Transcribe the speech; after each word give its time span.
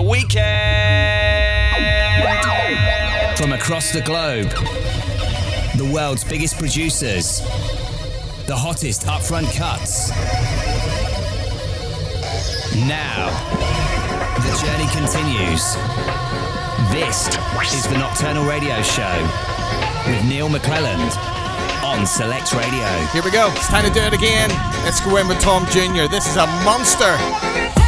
the 0.00 0.08
weekend. 0.08 0.46
From 3.36 3.52
across 3.52 3.92
the 3.92 4.00
globe, 4.00 4.48
the 5.76 5.90
world's 5.92 6.24
biggest 6.24 6.58
producers, 6.58 7.40
the 8.46 8.56
hottest 8.56 9.02
upfront 9.02 9.54
cuts. 9.56 10.10
Now, 12.86 13.28
the 14.40 14.52
journey 14.62 14.88
continues. 14.92 15.76
This 16.90 17.28
is 17.74 17.86
the 17.88 17.98
Nocturnal 17.98 18.44
Radio 18.44 18.80
Show 18.82 19.28
with 20.06 20.24
Neil 20.24 20.48
McClelland 20.48 21.14
on 21.84 22.06
Select 22.06 22.52
Radio. 22.54 22.88
Here 23.12 23.22
we 23.22 23.30
go. 23.30 23.50
It's 23.52 23.68
time 23.68 23.84
to 23.84 23.92
do 23.92 24.00
it 24.00 24.14
again. 24.14 24.48
Let's 24.84 25.00
go 25.00 25.16
in 25.16 25.28
with 25.28 25.40
Tom 25.40 25.66
Jr. 25.66 26.06
This 26.10 26.26
is 26.26 26.36
a 26.36 26.46
monster. 26.64 27.79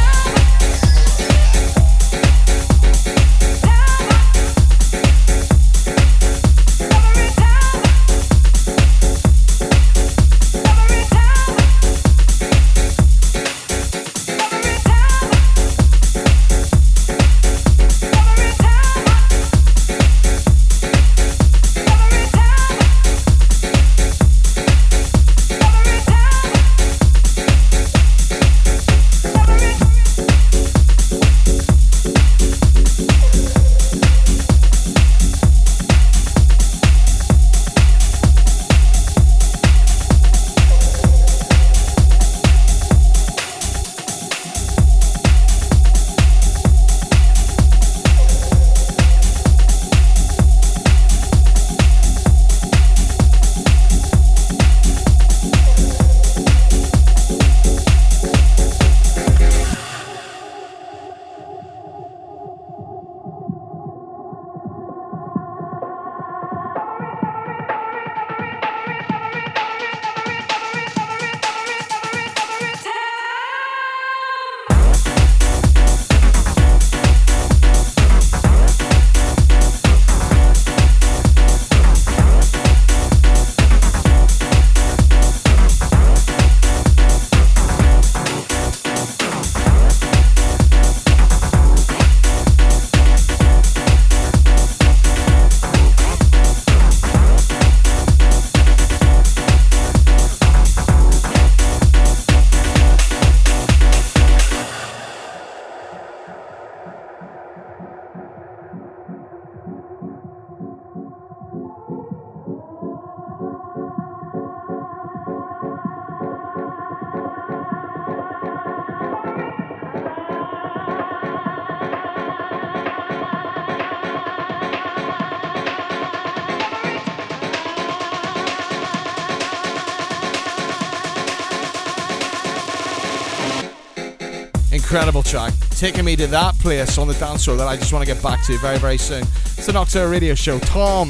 Taking 135.83 136.05
me 136.05 136.15
to 136.15 136.27
that 136.27 136.57
place 136.59 136.97
on 136.97 137.09
the 137.09 137.13
dance 137.15 137.43
floor 137.43 137.57
that 137.57 137.67
I 137.67 137.75
just 137.75 137.91
want 137.91 138.07
to 138.07 138.13
get 138.13 138.23
back 138.23 138.41
to 138.45 138.57
very, 138.59 138.77
very 138.77 138.97
soon. 138.97 139.23
It's 139.57 139.65
the 139.65 139.73
Nocturne 139.73 140.09
Radio 140.09 140.33
Show. 140.33 140.57
Tom 140.59 141.09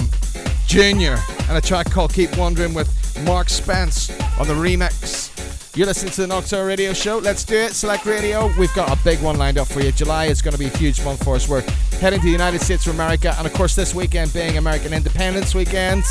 Jr. 0.66 1.14
and 1.48 1.56
a 1.56 1.62
track 1.62 1.92
called 1.92 2.12
Keep 2.12 2.36
Wondering 2.38 2.74
with 2.74 2.90
Mark 3.24 3.50
Spence 3.50 4.10
on 4.40 4.48
the 4.48 4.56
remix. 4.56 5.30
You're 5.78 5.86
listening 5.86 6.12
to 6.14 6.22
the 6.22 6.28
Nocturne 6.28 6.66
Radio 6.66 6.92
Show. 6.94 7.20
Let's 7.20 7.44
do 7.44 7.56
it. 7.56 7.74
Select 7.74 8.08
Radio. 8.08 8.52
We've 8.58 8.74
got 8.74 8.92
a 8.92 9.04
big 9.04 9.22
one 9.22 9.38
lined 9.38 9.60
up 9.60 9.68
for 9.68 9.80
you. 9.80 9.92
July 9.92 10.26
is 10.26 10.42
going 10.42 10.54
to 10.54 10.60
be 10.60 10.66
a 10.66 10.76
huge 10.76 11.06
month 11.06 11.24
for 11.24 11.36
us. 11.36 11.48
We're 11.48 11.62
heading 12.00 12.22
to 12.22 12.26
the 12.26 12.32
United 12.32 12.60
States 12.60 12.88
of 12.88 12.96
America, 12.96 13.36
and 13.38 13.46
of 13.46 13.54
course, 13.54 13.76
this 13.76 13.94
weekend 13.94 14.34
being 14.34 14.58
American 14.58 14.92
Independence 14.92 15.54
Weekend, 15.54 16.04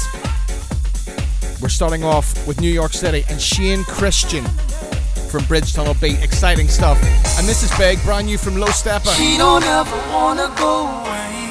we're 1.60 1.68
starting 1.68 2.04
off 2.04 2.46
with 2.46 2.60
New 2.60 2.70
York 2.70 2.92
City 2.92 3.24
and 3.28 3.42
Shane 3.42 3.82
Christian 3.82 4.44
from 5.32 5.44
Bridge 5.47 5.72
Tunnel 5.72 5.94
Beat. 5.94 6.22
Exciting 6.22 6.69
stuff. 6.69 6.98
And 7.38 7.48
this 7.48 7.62
is 7.62 7.72
big, 7.78 8.00
brand 8.03 8.26
new 8.26 8.37
from 8.37 8.59
Low 8.59 8.66
Steppa. 8.66 9.16
She 9.16 9.38
don't 9.38 9.65
ever 9.65 9.97
wanna 10.12 10.53
go 10.56 10.87
away. 10.87 11.48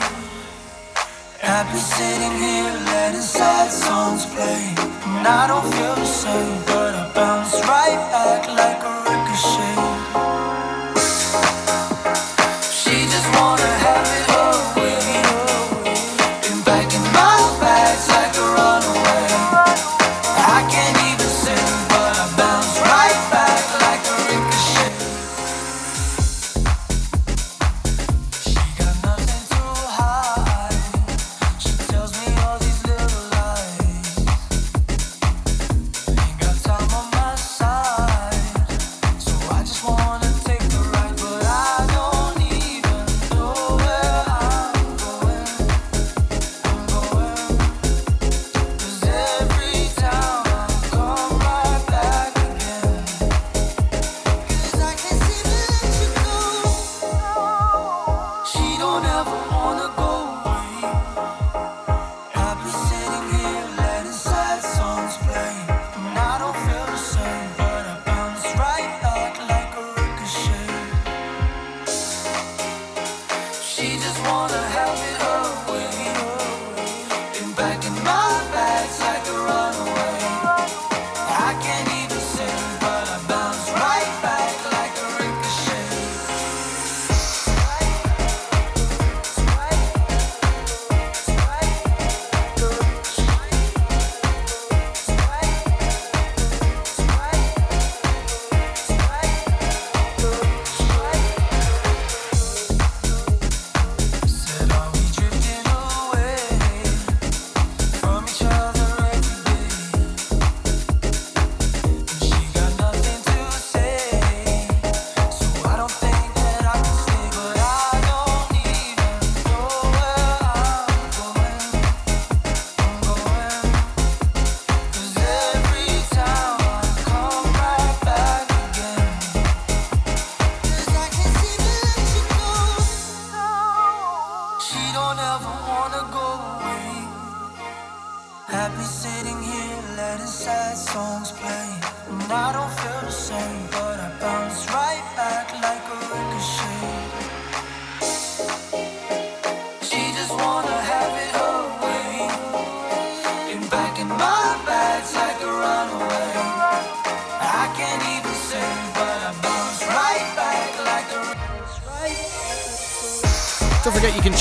Happy 1.40 1.80
sitting 1.80 2.36
here 2.38 2.72
letting 2.94 3.22
sad 3.22 3.72
songs 3.72 4.28
play. 4.28 4.76
And 5.18 5.26
I 5.28 5.48
don't 5.48 5.66
feel 5.74 5.96
the 5.96 6.06
same, 6.06 6.62
but 6.68 6.94
I 6.94 7.12
bounce 7.16 7.54
right 7.66 7.98
back 8.14 8.48
like 8.50 8.81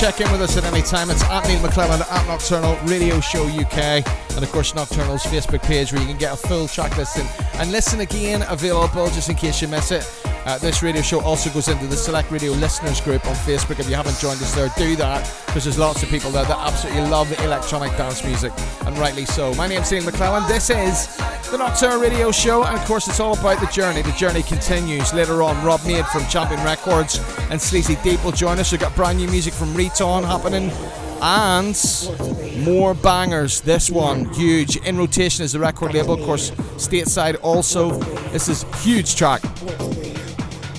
check 0.01 0.19
in 0.23 0.33
with 0.33 0.41
us 0.41 0.57
at 0.57 0.65
any 0.65 0.81
time. 0.81 1.11
It's 1.11 1.23
at 1.25 1.47
Neil 1.47 1.61
McClelland 1.61 2.01
at 2.11 2.27
Nocturnal 2.27 2.75
Radio 2.87 3.21
Show 3.21 3.45
UK. 3.45 4.03
And 4.35 4.43
of 4.43 4.51
course, 4.51 4.75
Nocturnal's 4.75 5.25
Facebook 5.25 5.63
page 5.63 5.93
where 5.93 6.01
you 6.01 6.09
can 6.09 6.17
get 6.17 6.33
a 6.33 6.37
full 6.39 6.67
track 6.69 6.97
listing 6.97 7.27
and 7.61 7.71
listen 7.71 8.01
again 8.01 8.43
available 8.49 9.11
just 9.11 9.29
in 9.29 9.37
case 9.37 9.61
you 9.61 9.69
miss 9.69 9.91
it. 9.91 10.11
Uh, 10.47 10.57
this 10.57 10.83
radio 10.83 11.03
show 11.03 11.21
also 11.21 11.51
goes 11.51 11.69
into 11.69 11.87
the 11.87 11.97
Select 11.97 12.31
Radio 12.31 12.53
listeners 12.53 12.99
group 13.03 13.27
on 13.27 13.35
Facebook. 13.35 13.79
If 13.79 13.91
you 13.91 13.95
haven't 13.95 14.19
joined 14.19 14.41
us 14.41 14.55
there, 14.55 14.71
do 14.79 14.97
that 14.97 15.31
because 15.45 15.65
there's 15.65 15.79
lots 15.79 16.03
of 16.03 16.09
people 16.09 16.31
there 16.31 16.47
that 16.47 16.59
absolutely 16.59 17.03
love 17.11 17.31
electronic 17.41 17.95
dance 17.99 18.25
music, 18.25 18.53
and 18.87 18.97
rightly 18.97 19.27
so. 19.27 19.53
My 19.55 19.67
name's 19.67 19.93
Neil 19.93 20.03
McClelland. 20.03 20.49
This 20.49 20.71
is 20.71 21.20
the 21.51 21.59
Nocturnal 21.59 22.01
Radio 22.01 22.31
Show, 22.31 22.65
and 22.65 22.79
of 22.79 22.85
course, 22.85 23.09
it's 23.09 23.19
all 23.19 23.39
about 23.39 23.61
the 23.61 23.67
journey. 23.67 24.03
The 24.03 24.13
journey 24.13 24.43
continues. 24.43 25.13
Later 25.13 25.43
on, 25.43 25.63
Rob 25.65 25.85
Mead 25.85 26.07
from 26.07 26.25
Champion 26.27 26.63
Records 26.65 27.21
and 27.51 27.61
Sleazy 27.61 27.97
Deep 28.05 28.23
will 28.25 28.33
join 28.33 28.59
us. 28.59 28.71
We've 28.71 28.81
got 28.81 28.95
brand 28.95 29.19
new 29.19 29.29
music 29.29 29.53
from 29.53 29.75
Reton 29.75 30.25
happening 30.25 30.71
and 31.21 32.65
more 32.65 32.95
bangers. 32.95 33.61
This 33.63 33.91
one, 33.91 34.33
huge. 34.33 34.77
In 34.77 34.97
rotation 34.97 35.45
is 35.45 35.53
the 35.53 35.59
record 35.59 35.93
label, 35.93 36.15
of 36.15 36.21
course, 36.21 36.53
stateside 36.77 37.37
also. 37.43 37.99
This 38.31 38.49
is 38.49 38.65
huge 38.85 39.17
track. 39.17 39.43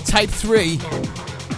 Type 0.06 0.30
3. 0.30 0.80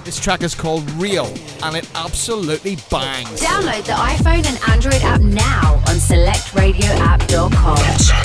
This 0.05 0.21
track 0.21 0.43
is 0.43 0.55
called 0.55 0.89
Real 0.93 1.33
and 1.63 1.77
it 1.77 1.89
absolutely 1.95 2.77
bangs. 2.91 3.41
Download 3.41 3.85
the 3.85 3.93
iPhone 3.93 4.45
and 4.45 4.71
Android 4.71 5.03
app 5.03 5.21
now 5.21 5.75
on 5.75 5.97
selectradioapp.com. 5.97 8.24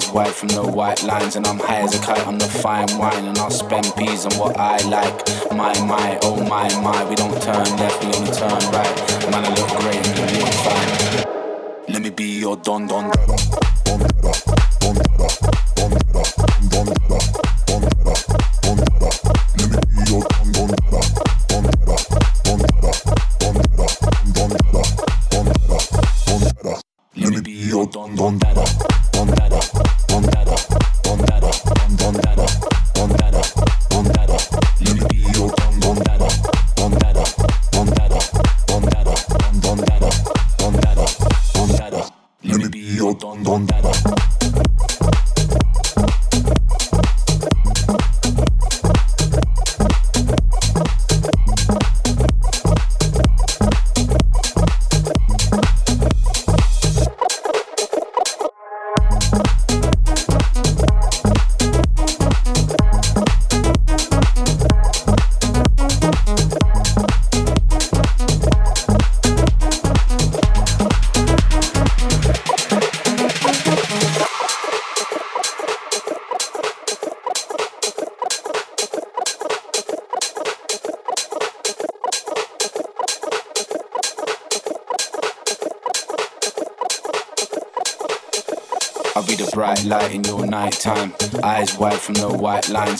Eyes 0.00 0.12
wide 0.12 0.34
from 0.34 0.48
the 0.48 0.62
white 0.62 1.02
lines, 1.02 1.36
and 1.36 1.46
I'm 1.46 1.58
high 1.58 1.82
as 1.82 1.94
a 1.94 2.00
kite 2.00 2.26
on 2.26 2.38
the 2.38 2.46
fine 2.46 2.88
wine. 2.96 3.26
And 3.26 3.36
I'll 3.38 3.50
spend 3.50 3.92
peas 3.96 4.24
on 4.24 4.32
what 4.38 4.56
I 4.56 4.78
like. 4.88 5.28
My, 5.52 5.78
my, 5.84 6.18
oh 6.22 6.36
my, 6.44 6.68
my. 6.80 7.04
We 7.08 7.16
don't 7.16 7.40
turn 7.42 7.66
left, 7.76 8.02
we 8.02 8.12
only 8.14 8.30
turn 8.32 8.60
right. 8.72 9.30
Man, 9.30 9.44
I 9.44 9.54
look 9.54 9.68
great 9.80 10.06
and 10.06 10.30
you 10.30 10.38
look 10.38 10.54
fine. 10.64 11.92
Let 11.92 12.02
me 12.02 12.10
be 12.10 12.38
your 12.40 12.56
don 12.56 12.86
don. 12.86 13.10
Let 13.10 13.59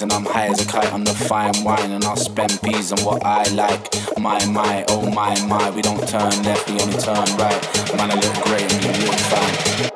and 0.02 0.12
I'm 0.12 0.25
high 0.25 0.47
as 0.47 0.61
a 0.61 0.66
kite 0.66 0.92
on 0.92 1.04
the 1.04 1.12
fine 1.12 1.64
wine 1.64 1.90
and 1.90 2.04
I'll 2.04 2.16
spend 2.16 2.61
P's 2.62 2.92
on 2.92 3.00
what 3.00 3.25
I 3.25 3.42
like. 3.50 3.83
My, 4.19 4.42
my, 4.47 4.85
oh 4.88 5.11
my, 5.11 5.38
my, 5.47 5.71
we 5.71 5.83
don't 5.83 6.07
turn 6.09 6.30
left, 6.42 6.71
we 6.71 6.80
only 6.80 6.97
turn 6.97 7.25
right. 7.37 7.61
Man, 7.97 8.11
I 8.11 8.14
look 8.14 8.35
great 8.45 8.73
and 8.73 8.85
you 8.85 9.07
look 9.07 9.19
fine. 9.28 9.90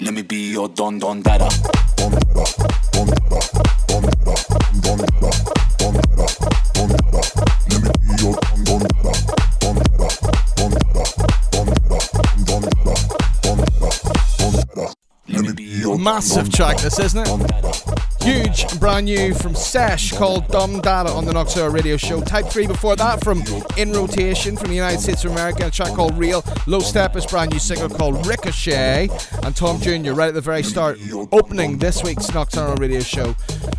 Let 0.00 0.14
me 0.14 0.22
be 0.22 0.50
your 0.52 0.68
don 0.68 0.98
don 0.98 1.22
dada. 1.22 1.48
Don 1.96 2.10
dada, 2.12 2.44
don 2.92 3.06
dada, 3.06 3.40
don 3.86 4.02
dada, 4.02 4.34
don 4.82 4.96
dada, 4.96 5.30
don 5.78 5.94
dada, 5.94 6.26
don 6.74 6.88
dada. 6.88 7.22
Let 7.68 7.82
me 7.82 7.90
be 8.00 8.22
your 8.22 8.34
don 8.40 8.64
don 8.64 8.80
dada, 8.80 9.12
don 9.60 9.74
dada, 9.76 10.08
don 10.56 10.70
dada, 10.70 11.04
don 11.52 11.66
dada, 11.66 12.00
don 12.44 12.62
dada, 12.62 12.94
don 13.42 13.56
dada, 13.58 13.90
don 14.38 14.52
dada. 14.52 14.94
Let 15.28 15.42
me 15.42 15.52
be 15.52 15.64
your 15.64 15.98
massive 15.98 16.50
track. 16.50 16.78
This 16.78 16.98
isn't 16.98 17.28
it. 17.28 17.85
Huge 18.26 18.80
brand 18.80 19.06
new 19.06 19.32
from 19.34 19.54
Sesh 19.54 20.10
called 20.10 20.48
Don 20.48 20.80
Dada 20.80 21.10
on 21.10 21.26
the 21.26 21.32
Nocturne 21.32 21.72
Radio 21.72 21.96
Show. 21.96 22.20
Type 22.20 22.46
3 22.46 22.66
before 22.66 22.96
that 22.96 23.22
from 23.22 23.44
In 23.76 23.92
Rotation 23.92 24.56
from 24.56 24.70
the 24.70 24.74
United 24.74 24.98
States 24.98 25.24
of 25.24 25.30
America, 25.30 25.68
a 25.68 25.70
track 25.70 25.94
called 25.94 26.18
Real. 26.18 26.42
Low 26.66 26.80
Steppa's 26.80 27.24
brand 27.24 27.52
new 27.52 27.60
single 27.60 27.88
called 27.88 28.26
Ricochet. 28.26 29.10
And 29.44 29.54
Tom 29.54 29.80
Jr. 29.80 30.10
right 30.10 30.26
at 30.26 30.34
the 30.34 30.40
very 30.40 30.64
start, 30.64 30.98
opening 31.30 31.78
this 31.78 32.02
week's 32.02 32.34
Nocturnal 32.34 32.74
Radio 32.74 32.98
Show 32.98 33.36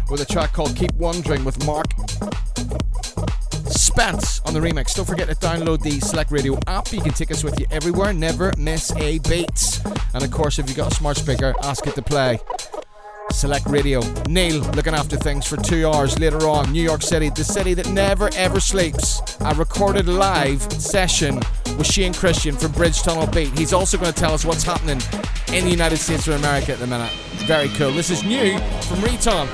with 0.10 0.22
a 0.22 0.26
track 0.26 0.54
called 0.54 0.78
Keep 0.78 0.94
Wondering 0.94 1.44
with 1.44 1.66
Mark 1.66 1.88
Spence 3.66 4.40
on 4.46 4.54
the 4.54 4.62
remix. 4.62 4.96
Don't 4.96 5.06
forget 5.06 5.28
to 5.28 5.36
download 5.36 5.82
the 5.82 6.00
Select 6.00 6.32
Radio 6.32 6.58
app. 6.68 6.94
You 6.94 7.02
can 7.02 7.12
take 7.12 7.32
us 7.32 7.44
with 7.44 7.60
you 7.60 7.66
everywhere. 7.70 8.14
Never 8.14 8.54
miss 8.58 8.96
a 8.96 9.20
beat. 9.20 9.82
And 10.14 10.24
of 10.24 10.32
course, 10.32 10.58
if 10.58 10.70
you've 10.70 10.78
got 10.78 10.94
a 10.94 10.96
smart 10.96 11.18
speaker, 11.18 11.54
ask 11.64 11.86
it 11.86 11.96
to 11.96 12.02
play. 12.02 12.40
Select 13.38 13.68
Radio. 13.68 14.02
Neil 14.28 14.62
looking 14.72 14.96
after 14.96 15.16
things 15.16 15.46
for 15.46 15.58
two 15.58 15.88
hours 15.88 16.18
later 16.18 16.48
on. 16.48 16.72
New 16.72 16.82
York 16.82 17.04
City, 17.04 17.30
the 17.30 17.44
city 17.44 17.76
that 17.76 17.88
never 17.90 18.32
ever 18.36 18.60
sleeps. 18.60 19.22
A 19.42 19.54
recorded 19.54 20.08
live 20.08 20.60
session 20.74 21.36
with 21.78 21.86
Shane 21.86 22.16
Christian 22.16 22.56
from 22.56 22.72
Bridge 22.72 23.04
Tunnel 23.04 23.28
Beat. 23.28 23.56
He's 23.56 23.74
also 23.74 24.00
going 24.00 24.12
to 24.12 24.20
tell 24.20 24.34
us 24.34 24.44
what's 24.44 24.64
happening 24.64 25.00
in 25.54 25.66
the 25.66 25.70
United 25.70 25.98
States 25.98 26.28
of 26.28 26.34
America 26.34 26.74
at 26.74 26.80
the 26.80 26.88
minute. 26.88 27.12
Very 27.46 27.70
cool. 27.70 27.92
This 27.92 28.10
is 28.10 28.24
new 28.24 28.58
from 28.58 29.02
Reton. 29.02 29.48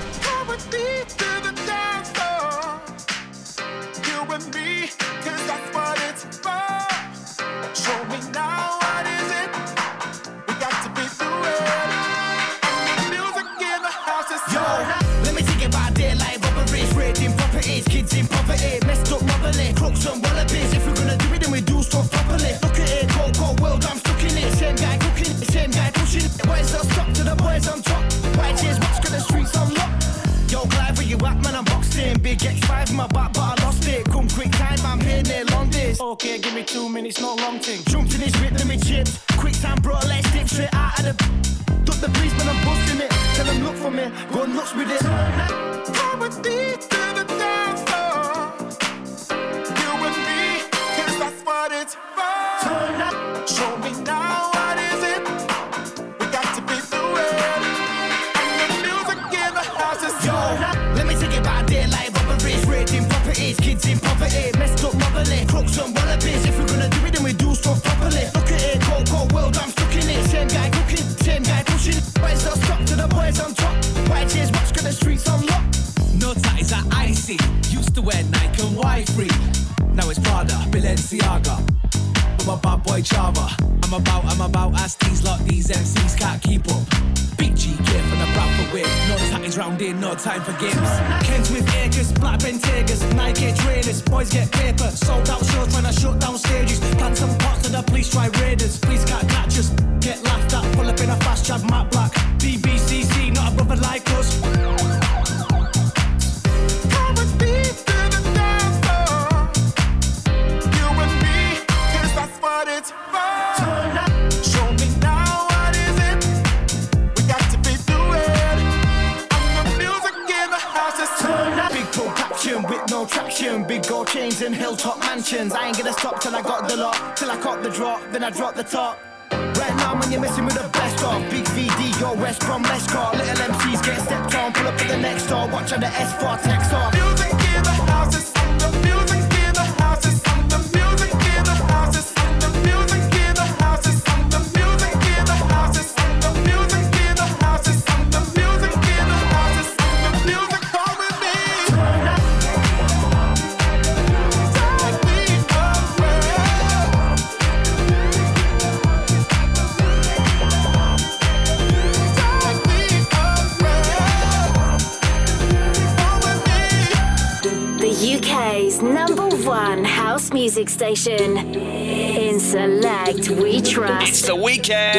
Music 170.84 170.98
station. 170.98 171.38
In 171.56 172.40
Select, 172.40 173.30
we 173.30 173.62
trust. 173.62 174.10
It's 174.10 174.22
the 174.22 174.36
weekend. 174.36 174.98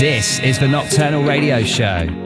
This 0.00 0.40
is 0.40 0.58
the 0.58 0.68
Nocturnal 0.68 1.22
Radio 1.24 1.62
Show. 1.62 2.25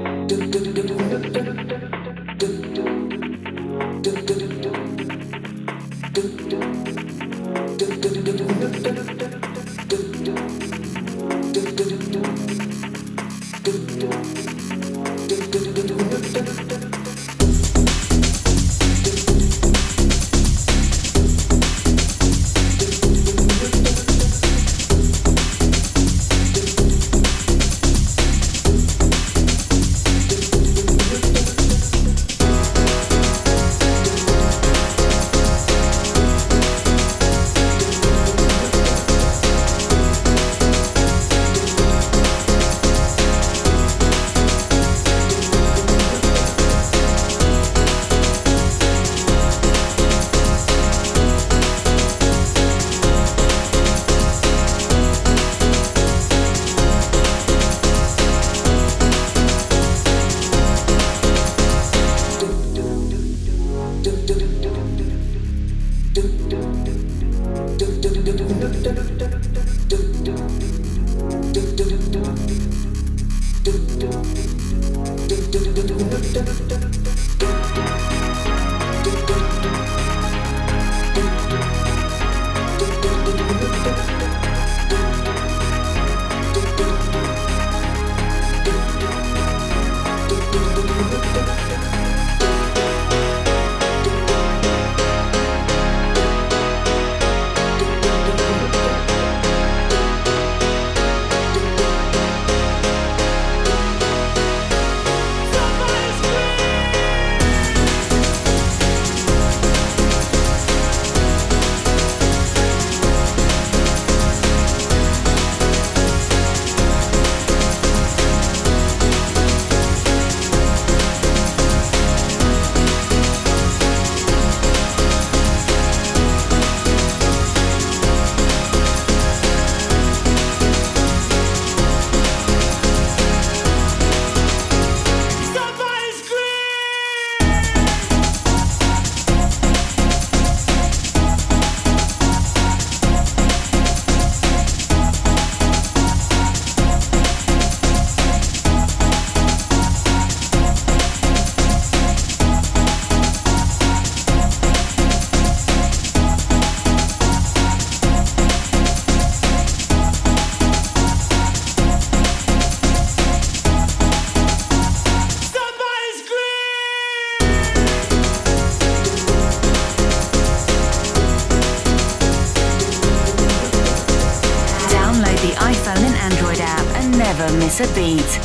Beat. 178.01 178.41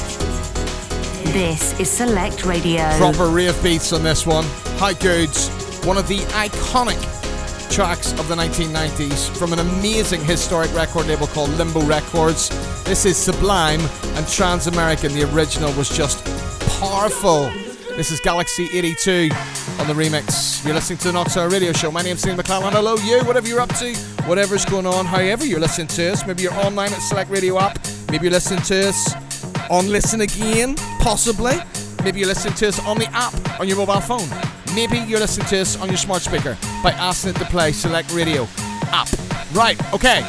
This 1.31 1.79
is 1.79 1.89
Select 1.89 2.43
Radio. 2.43 2.83
Proper 2.97 3.27
rave 3.27 3.55
beats 3.63 3.93
on 3.93 4.03
this 4.03 4.25
one. 4.25 4.43
How 4.75 4.91
good's 4.91 5.47
one 5.85 5.97
of 5.97 6.09
the 6.09 6.17
iconic 6.35 6.99
tracks 7.71 8.11
of 8.19 8.27
the 8.27 8.35
1990s 8.35 9.33
from 9.37 9.53
an 9.53 9.59
amazing 9.59 10.25
historic 10.25 10.73
record 10.73 11.07
label 11.07 11.27
called 11.27 11.51
Limbo 11.51 11.85
Records. 11.85 12.49
This 12.83 13.05
is 13.05 13.15
Sublime 13.15 13.79
and 13.79 14.27
Trans 14.27 14.67
American. 14.67 15.13
The 15.13 15.23
original 15.33 15.71
was 15.75 15.87
just 15.87 16.25
powerful. 16.77 17.49
This 17.95 18.11
is 18.11 18.19
Galaxy 18.19 18.67
82 18.73 19.29
on 19.79 19.87
the 19.87 19.93
remix. 19.93 20.65
You're 20.65 20.73
listening 20.73 20.99
to 20.99 21.07
the 21.07 21.13
Nocturne 21.13 21.49
Radio 21.49 21.71
Show. 21.71 21.91
My 21.91 22.01
name's 22.01 22.19
Steve 22.19 22.35
McClelland. 22.35 22.73
Hello, 22.73 22.97
you, 22.97 23.23
whatever 23.23 23.47
you're 23.47 23.61
up 23.61 23.73
to, 23.75 23.95
whatever's 24.25 24.65
going 24.65 24.85
on, 24.85 25.05
however 25.05 25.45
you're 25.45 25.61
listening 25.61 25.87
to 25.87 26.11
us. 26.11 26.27
Maybe 26.27 26.43
you're 26.43 26.53
online 26.55 26.91
at 26.91 26.99
Select 26.99 27.31
Radio 27.31 27.57
app. 27.57 27.79
Maybe 28.11 28.25
you're 28.25 28.33
listening 28.33 28.61
to 28.63 28.89
us 28.89 29.24
on 29.69 29.89
Listen 29.89 30.21
Again, 30.21 30.75
possibly. 30.99 31.55
Maybe 32.03 32.19
you're 32.19 32.27
listening 32.27 32.53
to 32.55 32.67
us 32.67 32.79
on 32.85 32.97
the 32.97 33.07
app 33.13 33.33
on 33.59 33.67
your 33.67 33.77
mobile 33.77 34.01
phone. 34.01 34.27
Maybe 34.75 34.99
you're 34.99 35.19
listening 35.19 35.47
to 35.47 35.61
us 35.61 35.79
on 35.79 35.87
your 35.87 35.97
smart 35.97 36.21
speaker 36.21 36.57
by 36.83 36.91
asking 36.91 37.31
it 37.31 37.37
to 37.37 37.45
play 37.45 37.71
Select 37.71 38.13
Radio 38.13 38.47
app. 38.91 39.07
Right, 39.53 39.81
okay. 39.93 40.25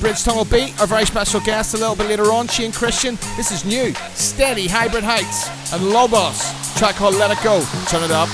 Bridge 0.00 0.22
Tunnel 0.22 0.44
Beat, 0.44 0.78
our 0.80 0.86
very 0.86 1.06
special 1.06 1.40
guest 1.40 1.74
a 1.74 1.78
little 1.78 1.96
bit 1.96 2.08
later 2.08 2.32
on, 2.32 2.48
Shane 2.48 2.72
Christian. 2.72 3.16
This 3.36 3.50
is 3.50 3.64
new, 3.64 3.94
steady 4.14 4.66
hybrid 4.66 5.04
heights, 5.04 5.48
and 5.72 5.90
Lobos, 5.90 6.52
track 6.76 6.96
called 6.96 7.14
Let 7.14 7.30
It 7.30 7.42
Go. 7.42 7.64
Turn 7.86 8.02
it 8.02 8.10
up. 8.10 8.33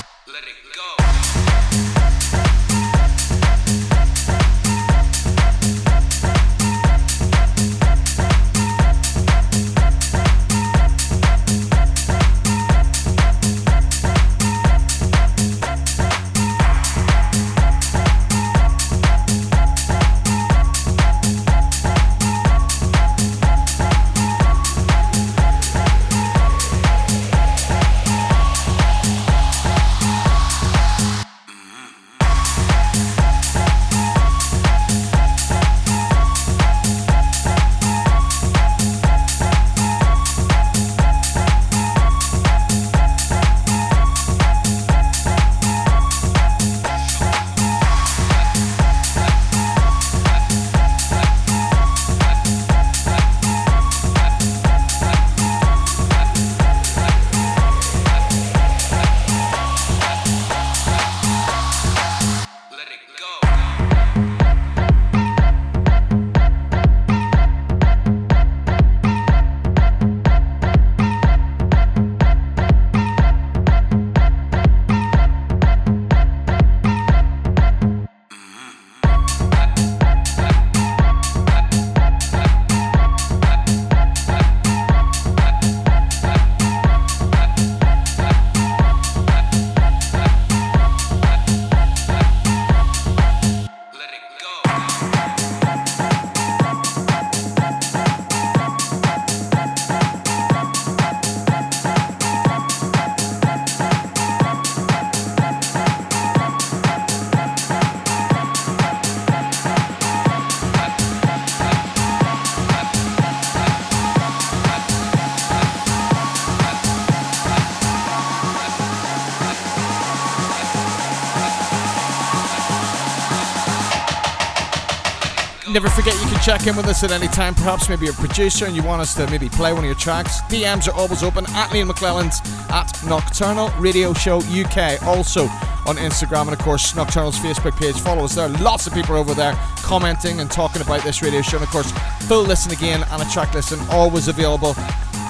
Never 125.91 126.03
forget 126.03 126.23
you 126.23 126.29
can 126.29 126.41
check 126.41 126.67
in 126.67 126.77
with 126.77 126.87
us 126.87 127.03
at 127.03 127.11
any 127.11 127.27
time. 127.27 127.53
Perhaps 127.53 127.89
maybe 127.89 128.05
you're 128.05 128.13
a 128.13 128.17
producer 128.17 128.65
and 128.65 128.73
you 128.73 128.81
want 128.81 129.01
us 129.01 129.13
to 129.15 129.29
maybe 129.29 129.49
play 129.49 129.73
one 129.73 129.83
of 129.83 129.85
your 129.85 129.95
tracks. 129.95 130.39
DMs 130.43 130.87
are 130.87 130.95
always 130.95 131.21
open 131.21 131.45
at 131.49 131.73
Neil 131.73 131.85
McClelland's 131.85 132.39
at 132.69 132.89
Nocturnal 133.05 133.69
Radio 133.77 134.13
Show 134.13 134.37
UK. 134.37 135.03
Also 135.03 135.47
on 135.85 135.97
Instagram 135.97 136.43
and 136.43 136.53
of 136.53 136.59
course 136.59 136.95
Nocturnal's 136.95 137.37
Facebook 137.39 137.77
page. 137.77 137.99
Follow 137.99 138.23
us 138.23 138.35
there. 138.35 138.47
Lots 138.47 138.87
of 138.87 138.93
people 138.93 139.17
over 139.17 139.33
there 139.33 139.53
commenting 139.83 140.39
and 140.39 140.49
talking 140.49 140.81
about 140.81 141.03
this 141.03 141.21
radio 141.21 141.41
show. 141.41 141.57
And 141.57 141.65
of 141.65 141.69
course, 141.71 141.91
full 142.21 142.43
listen 142.43 142.71
again 142.71 143.03
and 143.11 143.21
a 143.21 143.29
track 143.29 143.53
listen 143.53 143.77
always 143.89 144.29
available 144.29 144.75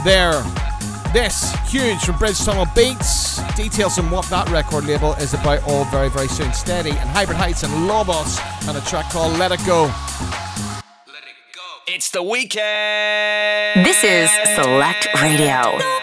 there 0.03 0.43
This, 1.11 1.53
huge 1.71 2.03
from 2.03 2.19
Bridge 2.19 2.37
Tunnel 2.37 2.67
Beats. 2.75 3.41
Details 3.55 3.97
on 3.97 4.11
what 4.11 4.25
that 4.27 4.47
record 4.49 4.85
label 4.85 5.13
is 5.13 5.33
about 5.33 5.63
all 5.67 5.85
very, 5.85 6.09
very 6.09 6.27
soon. 6.27 6.53
Steady 6.53 6.91
and 6.91 7.09
Hybrid 7.09 7.37
Heights 7.37 7.63
and 7.63 7.87
Lobos 7.87 8.39
and 8.67 8.77
a 8.77 8.81
track 8.81 9.11
called 9.11 9.39
Let 9.39 9.51
It 9.51 9.65
Go. 9.65 9.91
The 12.13 12.21
weekend. 12.21 13.85
This 13.85 14.03
is 14.03 14.29
Select 14.55 15.07
Radio. 15.21 16.00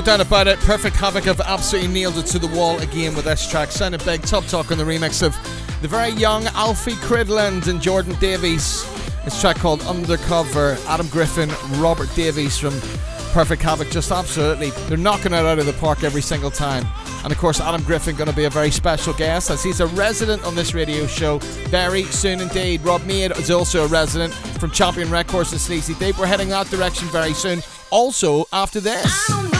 No 0.00 0.06
doubt 0.06 0.26
about 0.26 0.48
it. 0.48 0.58
Perfect 0.60 0.96
Havoc 0.96 1.24
have 1.24 1.40
absolutely 1.42 1.92
nailed 1.92 2.16
it 2.16 2.24
to 2.26 2.38
the 2.38 2.46
wall 2.46 2.78
again 2.78 3.14
with 3.14 3.26
this 3.26 3.46
track. 3.46 3.70
Sounded 3.70 4.02
big. 4.06 4.22
Top 4.22 4.46
Talk 4.46 4.72
on 4.72 4.78
the 4.78 4.84
remix 4.84 5.22
of 5.22 5.36
the 5.82 5.88
very 5.88 6.08
young 6.10 6.46
Alfie 6.48 6.92
Cridland 6.92 7.68
and 7.68 7.82
Jordan 7.82 8.14
Davies. 8.18 8.82
This 9.24 9.38
track 9.38 9.56
called 9.56 9.82
Undercover. 9.82 10.78
Adam 10.86 11.06
Griffin, 11.08 11.50
Robert 11.82 12.08
Davies 12.14 12.56
from 12.56 12.72
Perfect 13.32 13.60
Havoc. 13.60 13.90
Just 13.90 14.10
absolutely. 14.10 14.70
They're 14.88 14.96
knocking 14.96 15.32
it 15.32 15.44
out 15.44 15.58
of 15.58 15.66
the 15.66 15.74
park 15.74 16.02
every 16.02 16.22
single 16.22 16.50
time. 16.50 16.86
And 17.22 17.30
of 17.30 17.36
course, 17.36 17.60
Adam 17.60 17.82
Griffin 17.82 18.16
going 18.16 18.30
to 18.30 18.36
be 18.36 18.44
a 18.44 18.50
very 18.50 18.70
special 18.70 19.12
guest 19.12 19.50
as 19.50 19.62
he's 19.62 19.80
a 19.80 19.86
resident 19.88 20.42
on 20.46 20.54
this 20.54 20.72
radio 20.72 21.06
show 21.06 21.40
very 21.68 22.04
soon 22.04 22.40
indeed. 22.40 22.80
Rob 22.82 23.04
Mead 23.04 23.32
is 23.32 23.50
also 23.50 23.84
a 23.84 23.88
resident 23.88 24.32
from 24.32 24.70
Champion 24.70 25.10
Records 25.10 25.52
and 25.52 25.60
Sleazy 25.60 25.92
Deep. 25.94 26.18
We're 26.18 26.26
heading 26.26 26.48
that 26.50 26.68
direction 26.68 27.08
very 27.08 27.34
soon. 27.34 27.62
Also, 27.90 28.46
after 28.50 28.80
this. 28.80 29.59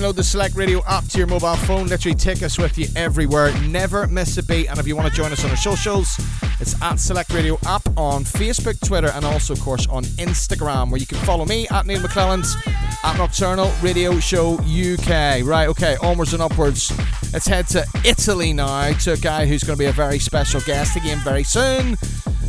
Download 0.00 0.14
the 0.14 0.24
Select 0.24 0.54
Radio 0.54 0.82
app 0.86 1.04
to 1.08 1.18
your 1.18 1.26
mobile 1.26 1.56
phone. 1.56 1.86
Literally 1.86 2.14
take 2.14 2.42
us 2.42 2.58
with 2.58 2.78
you 2.78 2.86
everywhere. 2.96 3.52
Never 3.68 4.06
miss 4.06 4.38
a 4.38 4.42
beat. 4.42 4.68
And 4.70 4.78
if 4.78 4.86
you 4.86 4.96
want 4.96 5.08
to 5.08 5.14
join 5.14 5.30
us 5.30 5.44
on 5.44 5.50
our 5.50 5.56
socials, 5.56 6.18
it's 6.58 6.80
at 6.80 6.98
Select 6.98 7.30
Radio 7.34 7.58
app 7.66 7.82
on 7.98 8.24
Facebook, 8.24 8.80
Twitter, 8.86 9.10
and 9.14 9.24
also, 9.24 9.52
of 9.52 9.60
course, 9.60 9.86
on 9.88 10.04
Instagram, 10.04 10.90
where 10.90 10.98
you 10.98 11.06
can 11.06 11.18
follow 11.18 11.44
me 11.44 11.68
at 11.68 11.86
Neil 11.86 12.00
McClelland's 12.00 12.56
at 13.04 13.18
Nocturnal 13.18 13.70
Radio 13.82 14.18
Show 14.20 14.54
UK. 14.54 15.44
Right, 15.44 15.66
okay, 15.68 15.96
onwards 16.02 16.32
and 16.32 16.42
upwards. 16.42 16.90
Let's 17.32 17.46
head 17.46 17.66
to 17.68 17.86
Italy 18.04 18.54
now 18.54 18.92
to 18.92 19.12
a 19.12 19.18
guy 19.18 19.46
who's 19.46 19.62
going 19.62 19.76
to 19.76 19.82
be 19.82 19.88
a 19.88 19.92
very 19.92 20.18
special 20.18 20.60
guest 20.62 20.96
again 20.96 21.18
very 21.18 21.44
soon. 21.44 21.98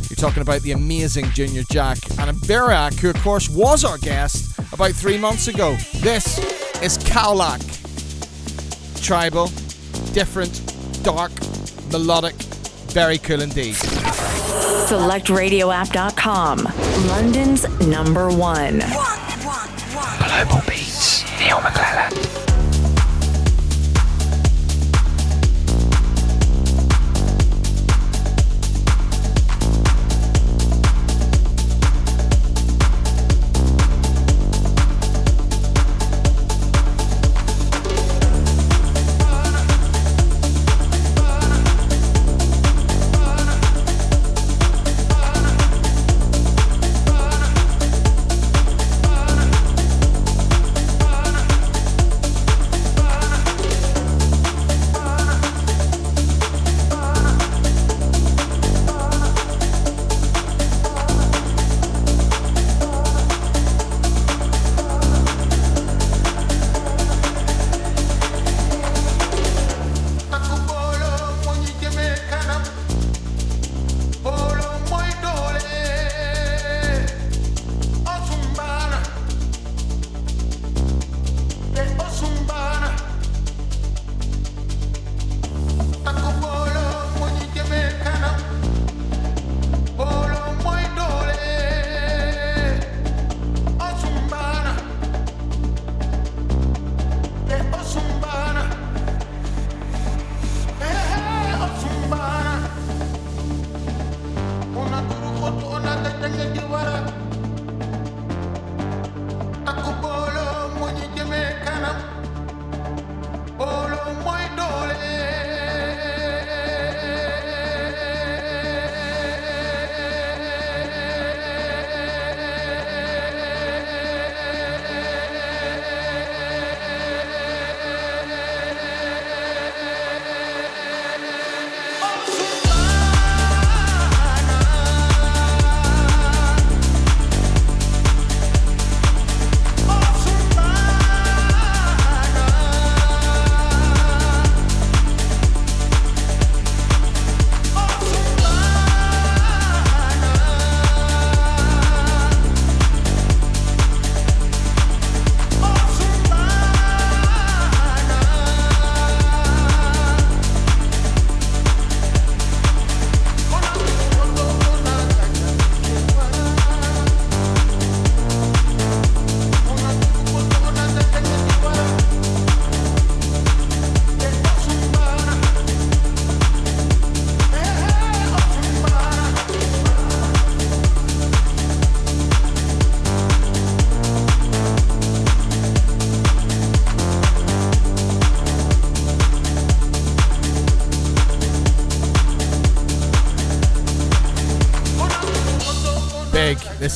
You're 0.08 0.16
talking 0.16 0.42
about 0.42 0.62
the 0.62 0.72
amazing 0.72 1.26
Junior 1.32 1.64
Jack 1.70 1.98
and 2.18 2.36
Birak, 2.38 2.98
who, 2.98 3.10
of 3.10 3.16
course, 3.16 3.50
was 3.50 3.84
our 3.84 3.98
guest 3.98 4.58
about 4.72 4.92
three 4.92 5.18
months 5.18 5.48
ago. 5.48 5.76
This 5.96 6.61
is 6.82 6.98
Kaolack. 6.98 7.60
Tribal, 9.02 9.46
different, 10.12 10.60
dark, 11.04 11.30
melodic, 11.92 12.34
very 12.92 13.18
cool 13.18 13.40
indeed. 13.40 13.74
SelectRadioApp.com, 13.74 16.58
London's 17.08 17.68
number 17.86 18.28
one. 18.30 18.82
Global 20.18 20.60
Beats, 20.68 21.22
Neil 21.38 21.58
McClelland. 21.58 21.81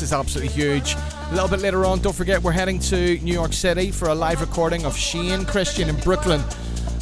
Is 0.07 0.12
absolutely 0.12 0.53
huge. 0.55 0.95
A 0.95 1.31
little 1.33 1.49
bit 1.49 1.59
later 1.59 1.85
on, 1.85 1.99
don't 1.99 2.14
forget 2.14 2.40
we're 2.40 2.53
heading 2.53 2.79
to 2.79 3.19
New 3.19 3.33
York 3.33 3.53
City 3.53 3.90
for 3.90 4.11
a 4.11 4.14
live 4.14 4.40
recording 4.40 4.87
of 4.87 4.97
Shane 4.97 5.45
Christian 5.45 5.88
in 5.88 5.97
Brooklyn. 5.97 6.40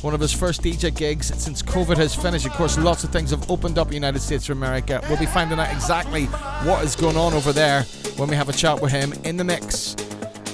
One 0.00 0.14
of 0.14 0.20
his 0.20 0.32
first 0.32 0.62
DJ 0.62 0.96
gigs 0.96 1.26
since 1.38 1.60
COVID 1.60 1.98
has 1.98 2.14
finished. 2.14 2.46
Of 2.46 2.52
course, 2.52 2.78
lots 2.78 3.04
of 3.04 3.10
things 3.10 3.30
have 3.30 3.50
opened 3.50 3.76
up 3.76 3.88
in 3.88 3.90
the 3.90 3.96
United 3.96 4.20
States 4.20 4.48
of 4.48 4.56
America. 4.56 5.04
We'll 5.06 5.18
be 5.18 5.26
finding 5.26 5.58
out 5.58 5.70
exactly 5.70 6.24
what 6.64 6.82
is 6.82 6.96
going 6.96 7.18
on 7.18 7.34
over 7.34 7.52
there 7.52 7.82
when 8.16 8.30
we 8.30 8.36
have 8.36 8.48
a 8.48 8.54
chat 8.54 8.80
with 8.80 8.90
him 8.90 9.12
in 9.24 9.36
the 9.36 9.44
mix 9.44 9.94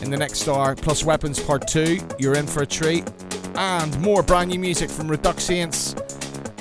in 0.03 0.11
the 0.11 0.17
next 0.17 0.49
hour. 0.49 0.75
Plus 0.75 1.05
Weapons 1.05 1.39
Part 1.39 1.69
2, 1.69 2.01
you're 2.19 2.35
in 2.35 2.49
for 2.49 2.65
a 2.65 2.67
treat. 2.67 3.09
And 3.55 3.97
more 4.01 4.25
brand 4.25 4.51
new 4.51 4.59
music 4.59 4.91
from 4.91 5.07
Redux 5.07 5.45
Saints 5.45 5.95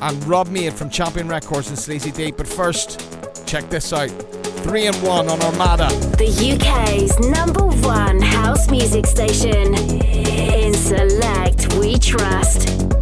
and 0.03 0.23
Rob 0.25 0.49
Made 0.49 0.73
from 0.75 0.91
Champion 0.91 1.27
Records 1.27 1.69
and 1.69 1.79
Sleazy 1.79 2.11
Deep. 2.11 2.37
But 2.37 2.47
first, 2.47 3.01
check 3.47 3.67
this 3.71 3.91
out. 3.91 4.28
Three 4.63 4.87
and 4.87 4.95
one 5.01 5.29
on 5.29 5.41
Armada. 5.41 5.87
The 6.17 6.27
UK's 6.27 7.17
number 7.19 7.65
one 7.87 8.21
house 8.21 8.69
music 8.69 9.05
station. 9.05 9.73
In 10.03 10.73
Select, 10.73 11.73
we 11.75 11.97
trust. 11.97 12.98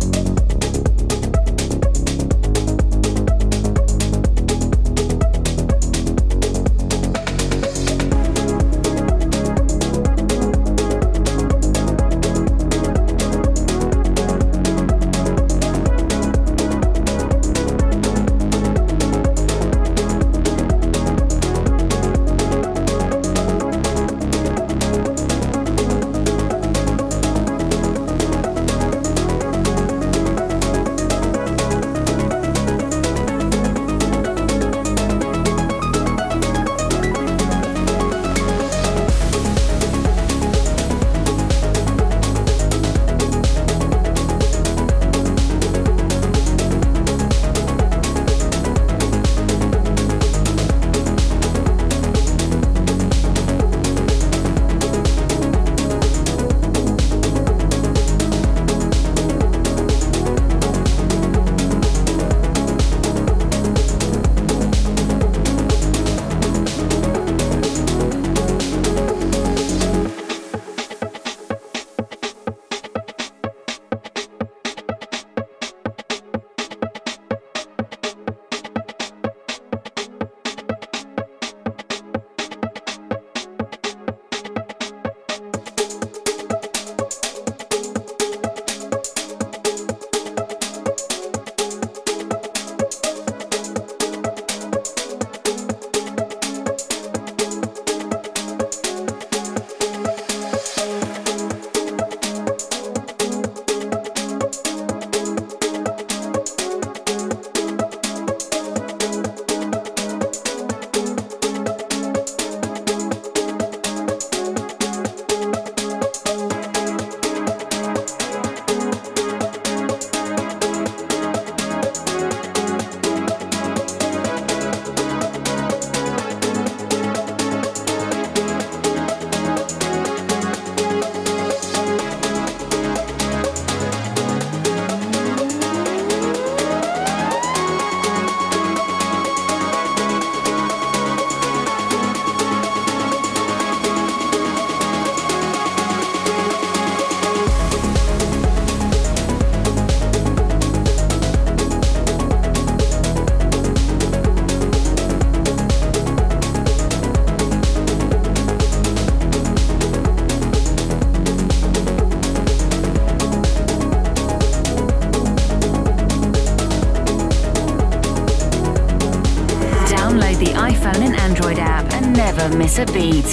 A 172.79 172.85
beat. 172.93 173.23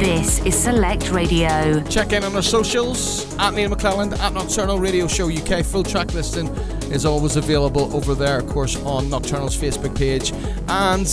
This 0.00 0.42
is 0.46 0.58
Select 0.58 1.10
Radio. 1.10 1.82
Check 1.82 2.14
in 2.14 2.24
on 2.24 2.34
our 2.34 2.40
socials 2.40 3.30
at 3.38 3.52
Neil 3.52 3.68
McClelland 3.68 4.18
at 4.18 4.32
Nocturnal 4.32 4.78
Radio 4.78 5.06
Show 5.06 5.30
UK. 5.30 5.62
Full 5.62 5.82
track 5.82 6.14
listing 6.14 6.48
is 6.90 7.04
always 7.04 7.36
available 7.36 7.94
over 7.94 8.14
there, 8.14 8.38
of 8.38 8.46
course, 8.46 8.82
on 8.84 9.10
Nocturnal's 9.10 9.54
Facebook 9.54 9.94
page. 9.94 10.32
And 10.68 11.06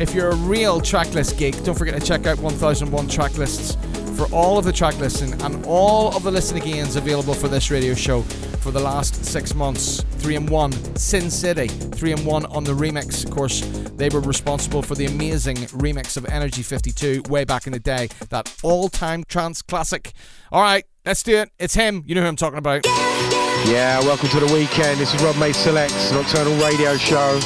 if 0.00 0.14
you're 0.14 0.30
a 0.30 0.34
real 0.34 0.80
tracklist 0.80 1.38
geek, 1.38 1.62
don't 1.62 1.78
forget 1.78 2.00
to 2.00 2.04
check 2.04 2.26
out 2.26 2.40
1001 2.40 3.06
Tracklists 3.06 3.76
for 4.16 4.26
all 4.34 4.58
of 4.58 4.64
the 4.64 4.72
track 4.72 4.98
listing 4.98 5.40
and 5.42 5.64
all 5.64 6.16
of 6.16 6.24
the 6.24 6.30
listening 6.32 6.64
gains 6.64 6.96
available 6.96 7.34
for 7.34 7.46
this 7.46 7.70
radio 7.70 7.94
show 7.94 8.22
for 8.62 8.72
the 8.72 8.80
last 8.80 9.24
six 9.24 9.54
months. 9.54 10.00
Three 10.18 10.34
and 10.34 10.50
one, 10.50 10.72
Sin 10.96 11.30
City. 11.30 11.68
Three 11.68 12.10
and 12.10 12.26
one 12.26 12.46
on 12.46 12.64
the 12.64 12.72
remix, 12.72 13.24
of 13.24 13.30
course 13.30 13.62
they 14.02 14.08
were 14.08 14.20
responsible 14.20 14.82
for 14.82 14.96
the 14.96 15.06
amazing 15.06 15.56
remix 15.68 16.16
of 16.16 16.26
Energy 16.26 16.62
52 16.62 17.22
way 17.28 17.44
back 17.44 17.68
in 17.68 17.72
the 17.72 17.78
day, 17.78 18.08
that 18.30 18.52
all 18.64 18.88
time 18.88 19.22
trance 19.22 19.62
classic. 19.62 20.12
All 20.50 20.60
right, 20.60 20.84
let's 21.06 21.22
do 21.22 21.36
it. 21.36 21.50
It's 21.60 21.74
him. 21.74 22.02
You 22.04 22.16
know 22.16 22.22
who 22.22 22.26
I'm 22.26 22.34
talking 22.34 22.58
about. 22.58 22.84
Yeah, 22.84 24.00
welcome 24.00 24.28
to 24.30 24.40
the 24.40 24.52
weekend. 24.52 24.98
This 24.98 25.14
is 25.14 25.22
Rob 25.22 25.36
Made 25.36 25.54
Selects, 25.54 26.10
Nocturnal 26.10 26.52
Radio 26.54 26.96
Show. 26.96 27.38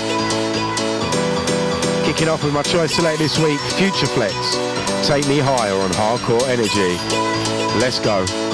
Kicking 2.06 2.28
off 2.28 2.42
with 2.42 2.54
my 2.54 2.62
choice 2.62 2.94
select 2.94 3.18
this 3.18 3.38
week, 3.38 3.60
Future 3.76 4.06
Flex. 4.06 4.34
Take 5.06 5.28
me 5.28 5.38
higher 5.38 5.74
on 5.74 5.90
hardcore 5.90 6.48
energy. 6.48 6.96
Let's 7.78 8.00
go. 8.00 8.45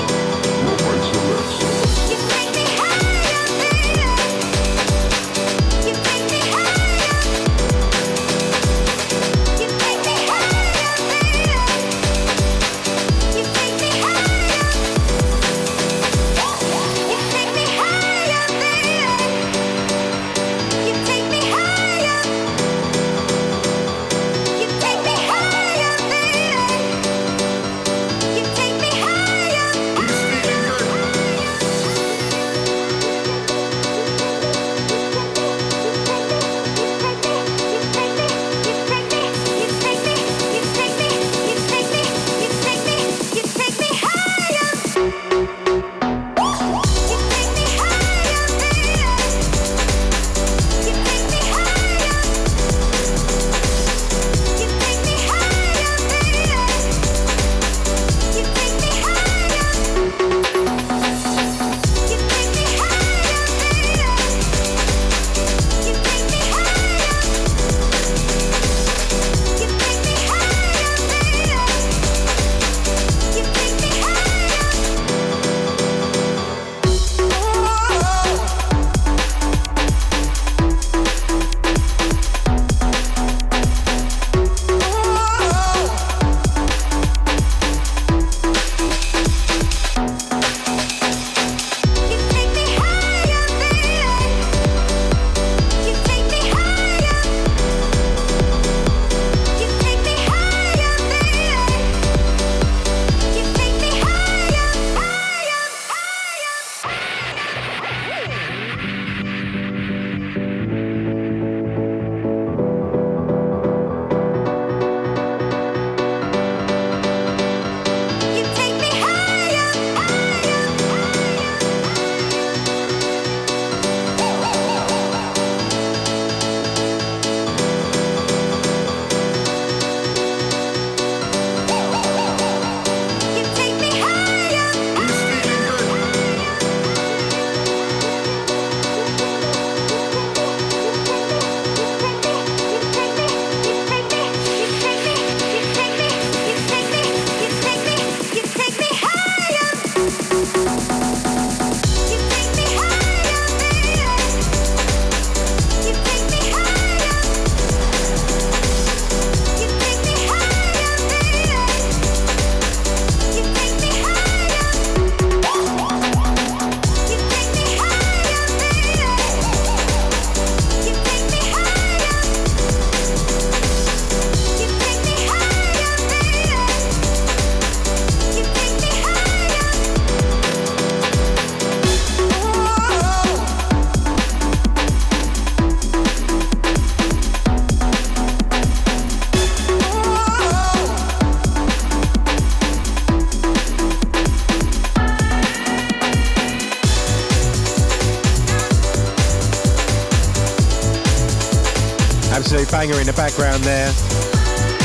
In 203.02 203.06
the 203.06 203.12
background 203.14 203.64
there. 203.64 203.88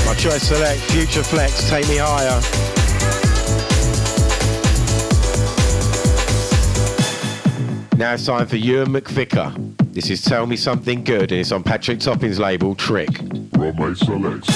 My 0.07 0.15
choice 0.15 0.41
select, 0.41 0.81
Future 0.89 1.21
Flex, 1.21 1.69
Take 1.69 1.87
Me 1.87 1.97
Higher. 1.99 2.41
Now 7.95 8.13
it's 8.15 8.25
time 8.25 8.47
for 8.47 8.55
Ewan 8.55 8.87
McVicar. 8.87 9.53
This 9.93 10.09
is 10.09 10.23
Tell 10.23 10.47
Me 10.47 10.55
Something 10.55 11.03
Good 11.03 11.31
and 11.31 11.41
it's 11.41 11.51
on 11.51 11.61
Patrick 11.61 11.99
Topping's 11.99 12.39
label 12.39 12.73
Trick. 12.73 13.09
Select, 13.17 14.47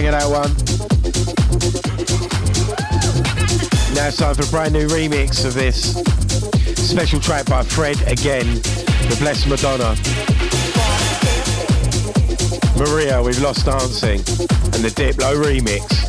banging 0.00 0.14
out 0.14 0.30
one. 0.30 0.50
Now 3.94 4.08
it's 4.08 4.16
time 4.16 4.34
for 4.34 4.44
a 4.44 4.46
brand 4.46 4.72
new 4.72 4.88
remix 4.88 5.44
of 5.44 5.52
this 5.52 5.94
special 6.74 7.20
track 7.20 7.44
by 7.46 7.62
Fred 7.62 8.00
again, 8.08 8.46
The 8.54 9.16
Blessed 9.18 9.48
Madonna. 9.48 9.94
Marea, 12.78 13.22
we've 13.22 13.40
lost 13.42 13.66
dancing, 13.66 14.20
and 14.72 14.82
the 14.82 14.90
Diplo 14.94 15.34
remix. 15.42 15.99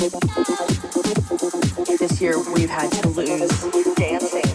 This 0.00 0.14
year 2.22 2.38
we've 2.54 2.70
had 2.70 2.90
to 2.90 3.08
lose 3.08 3.94
dancing. 3.96 4.49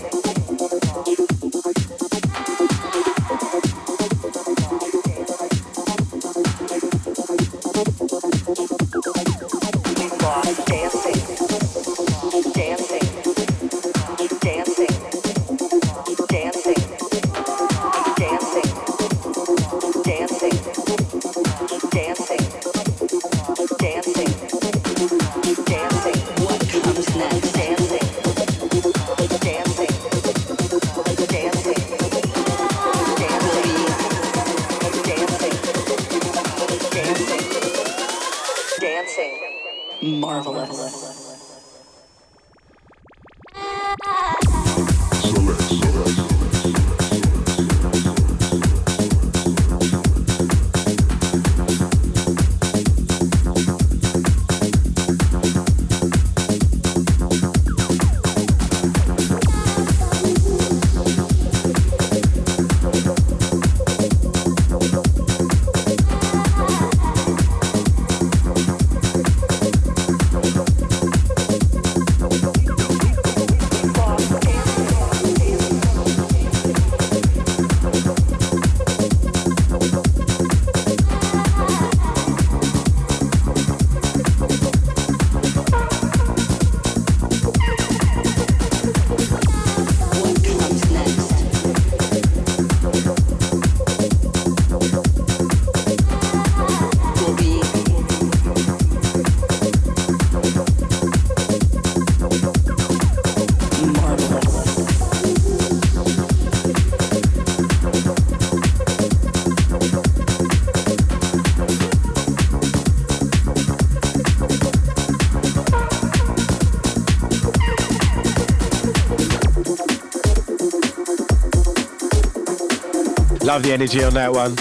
Love 123.56 123.64
the 123.64 123.72
energy 123.72 124.03
on 124.03 124.14
that 124.14 124.34
one. 124.34 124.53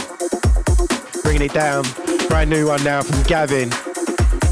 Bringing 1.24 1.42
it 1.42 1.53
down. 1.53 1.82
Brand 2.28 2.49
new 2.49 2.68
one 2.68 2.84
now 2.84 3.03
from 3.03 3.20
Gavin, 3.24 3.66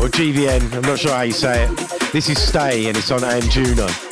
or 0.00 0.08
GVN, 0.08 0.74
I'm 0.74 0.82
not 0.82 0.98
sure 0.98 1.12
how 1.12 1.22
you 1.22 1.30
say 1.30 1.68
it. 1.68 2.10
This 2.12 2.28
is 2.28 2.42
Stay 2.42 2.88
and 2.88 2.96
it's 2.96 3.12
on 3.12 3.20
Anjuna. 3.20 4.11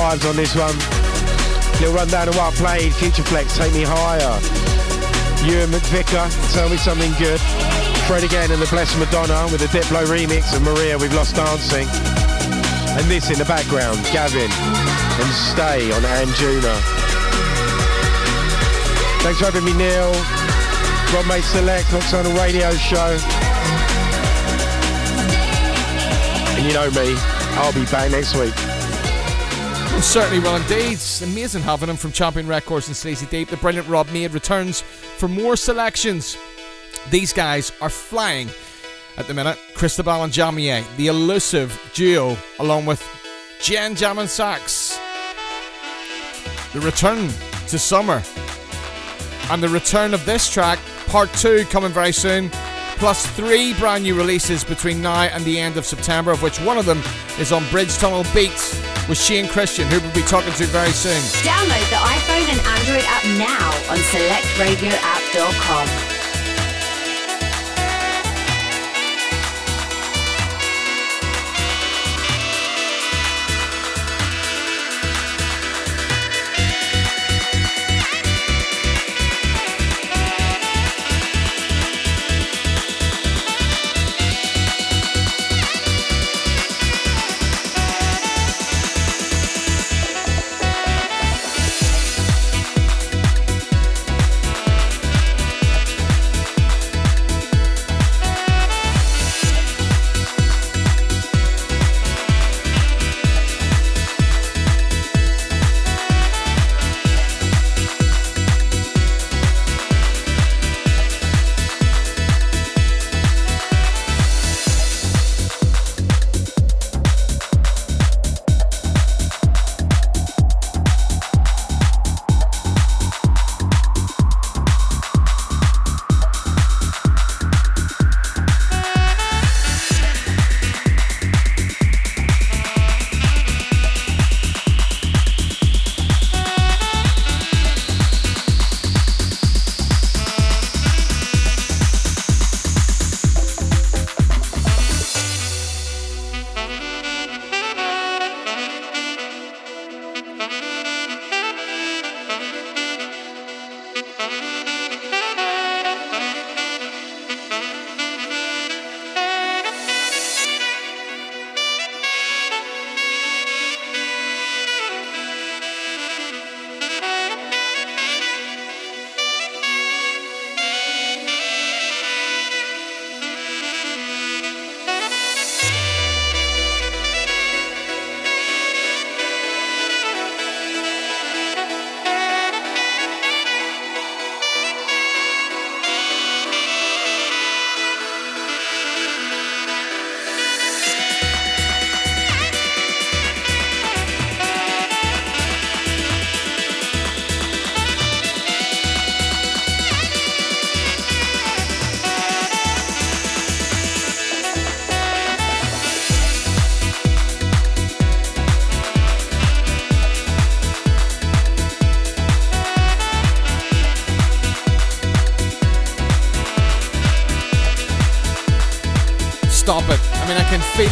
vibes 0.00 0.24
on 0.24 0.34
this 0.34 0.56
one. 0.56 0.72
Little 1.80 1.92
rundown 1.92 2.28
of 2.28 2.36
what 2.36 2.56
I 2.56 2.56
played. 2.56 2.94
Future 2.94 3.22
Flex, 3.22 3.56
Take 3.56 3.72
Me 3.74 3.84
Higher. 3.84 4.40
Ewan 5.44 5.68
McVicar, 5.68 6.28
Tell 6.52 6.68
Me 6.68 6.76
Something 6.76 7.12
Good. 7.20 7.40
Fred 8.08 8.24
again 8.24 8.50
and 8.50 8.60
the 8.60 8.66
Blessed 8.72 8.96
Madonna 8.98 9.44
with 9.52 9.60
a 9.60 9.68
Diplo 9.68 10.00
remix 10.08 10.56
of 10.56 10.62
Marea 10.64 10.98
We've 10.98 11.12
Lost 11.12 11.36
Dancing. 11.36 11.86
And 12.96 13.04
this 13.12 13.28
in 13.28 13.36
the 13.38 13.44
background, 13.44 14.00
Gavin 14.08 14.48
and 14.48 15.32
Stay 15.52 15.92
on 15.92 16.02
Anjuna. 16.16 16.74
Thanks 19.20 19.38
for 19.38 19.52
having 19.52 19.64
me, 19.64 19.76
Neil. 19.76 20.12
Rob 21.12 21.26
Made 21.28 21.44
Select, 21.44 21.92
Nocturnal 21.92 22.32
Radio 22.40 22.72
Show. 22.72 23.20
And 26.56 26.64
you 26.64 26.72
know 26.72 26.88
me, 26.90 27.14
I'll 27.60 27.72
be 27.72 27.84
back 27.84 28.10
next 28.10 28.34
week. 28.34 28.69
Certainly 30.02 30.40
will 30.40 30.56
indeed. 30.56 30.98
Amazing 31.22 31.62
having 31.62 31.88
him 31.88 31.96
from 31.96 32.10
Champion 32.10 32.48
Records 32.48 32.88
and 32.88 32.96
Sleazy 32.96 33.26
Deep. 33.26 33.48
The 33.48 33.56
brilliant 33.58 33.86
Rob 33.86 34.08
Made 34.10 34.32
returns 34.32 34.80
for 34.80 35.28
more 35.28 35.54
selections. 35.54 36.36
These 37.10 37.32
guys 37.32 37.70
are 37.80 37.88
flying 37.88 38.48
at 39.16 39.28
the 39.28 39.34
minute. 39.34 39.56
Cristobal 39.74 40.24
and 40.24 40.32
Jamier, 40.32 40.84
the 40.96 41.06
elusive 41.06 41.78
duo, 41.94 42.36
along 42.58 42.86
with 42.86 43.00
Jen 43.62 43.94
Jam 43.94 44.18
and 44.18 44.28
Sax. 44.28 44.98
The 46.72 46.80
return 46.80 47.28
to 47.68 47.78
summer. 47.78 48.20
And 49.48 49.62
the 49.62 49.68
return 49.68 50.12
of 50.12 50.26
this 50.26 50.50
track, 50.50 50.80
part 51.06 51.32
two, 51.34 51.64
coming 51.66 51.92
very 51.92 52.12
soon. 52.12 52.50
Plus 52.96 53.26
three 53.36 53.74
brand 53.74 54.02
new 54.02 54.16
releases 54.16 54.64
between 54.64 55.00
now 55.00 55.22
and 55.22 55.44
the 55.44 55.60
end 55.60 55.76
of 55.76 55.86
September, 55.86 56.32
of 56.32 56.42
which 56.42 56.60
one 56.62 56.78
of 56.78 56.84
them 56.84 57.00
is 57.38 57.52
on 57.52 57.68
Bridge 57.70 57.96
Tunnel 57.98 58.24
Beats 58.34 58.89
with 59.10 59.18
Shane 59.18 59.48
Christian, 59.48 59.88
who 59.88 60.00
we'll 60.00 60.14
be 60.14 60.22
talking 60.22 60.52
to 60.52 60.64
very 60.66 60.92
soon. 60.92 61.20
Download 61.42 61.90
the 61.90 61.96
iPhone 61.96 62.48
and 62.48 62.60
Android 62.78 63.02
app 63.04 63.24
now 63.36 63.66
on 63.90 63.98
selectradioapp.com. 63.98 66.09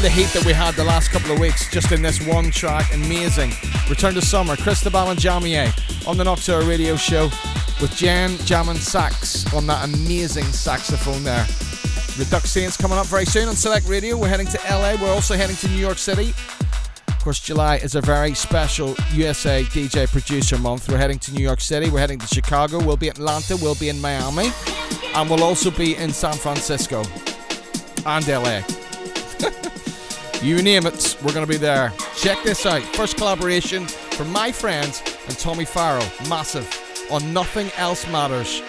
the 0.08 0.14
heat 0.14 0.32
that 0.32 0.44
we 0.46 0.54
had 0.54 0.74
the 0.74 0.84
last 0.84 1.10
couple 1.10 1.30
of 1.32 1.38
weeks 1.38 1.70
just 1.70 1.92
in 1.92 2.00
this 2.00 2.26
one 2.26 2.50
track. 2.50 2.94
Amazing. 2.94 3.52
Return 3.90 4.14
to 4.14 4.22
Summer, 4.22 4.56
Cristobal 4.56 5.10
and 5.10 5.20
Jamier 5.20 5.68
on 6.08 6.16
the 6.16 6.24
Nocturne 6.24 6.66
radio 6.66 6.96
show 6.96 7.24
with 7.78 7.94
Jan 7.94 8.34
Jamming 8.46 8.78
Sax 8.78 9.52
on 9.52 9.66
that 9.66 9.84
amazing 9.84 10.44
saxophone 10.44 11.22
there. 11.24 11.44
Redux 12.18 12.48
Saints 12.48 12.74
coming 12.78 12.96
up 12.96 13.04
very 13.04 13.26
soon 13.26 13.48
on 13.48 13.54
Select 13.54 13.86
Radio. 13.86 14.16
We're 14.16 14.28
heading 14.28 14.46
to 14.46 14.58
LA. 14.70 14.96
We're 14.98 15.12
also 15.12 15.36
heading 15.36 15.56
to 15.56 15.68
New 15.68 15.76
York 15.76 15.98
City. 15.98 16.32
Of 17.08 17.18
course, 17.22 17.40
July 17.40 17.76
is 17.76 17.94
a 17.94 18.00
very 18.00 18.32
special 18.32 18.94
USA 19.12 19.62
DJ 19.64 20.10
producer 20.10 20.56
month. 20.56 20.88
We're 20.88 20.96
heading 20.96 21.18
to 21.18 21.34
New 21.34 21.42
York 21.42 21.60
City. 21.60 21.90
We're 21.90 22.00
heading 22.00 22.20
to 22.20 22.26
Chicago. 22.26 22.82
We'll 22.82 22.96
be 22.96 23.08
in 23.08 23.12
Atlanta. 23.12 23.58
We'll 23.58 23.74
be 23.74 23.90
in 23.90 24.00
Miami. 24.00 24.52
And 25.14 25.28
we'll 25.28 25.44
also 25.44 25.70
be 25.70 25.96
in 25.96 26.14
San 26.14 26.32
Francisco 26.32 27.04
and 28.06 28.26
LA. 28.26 28.62
you 30.42 30.62
name 30.62 30.86
it, 30.86 31.16
we're 31.22 31.32
going 31.32 31.46
to 31.46 31.52
be 31.52 31.56
there. 31.56 31.92
Check 32.16 32.42
this 32.42 32.66
out. 32.66 32.82
First 32.82 33.16
collaboration 33.16 33.86
from 33.86 34.30
my 34.32 34.52
friends 34.52 35.02
and 35.26 35.38
Tommy 35.38 35.64
Farrell. 35.64 36.06
Massive. 36.28 36.68
On 37.10 37.32
Nothing 37.32 37.70
Else 37.76 38.06
Matters. 38.10 38.62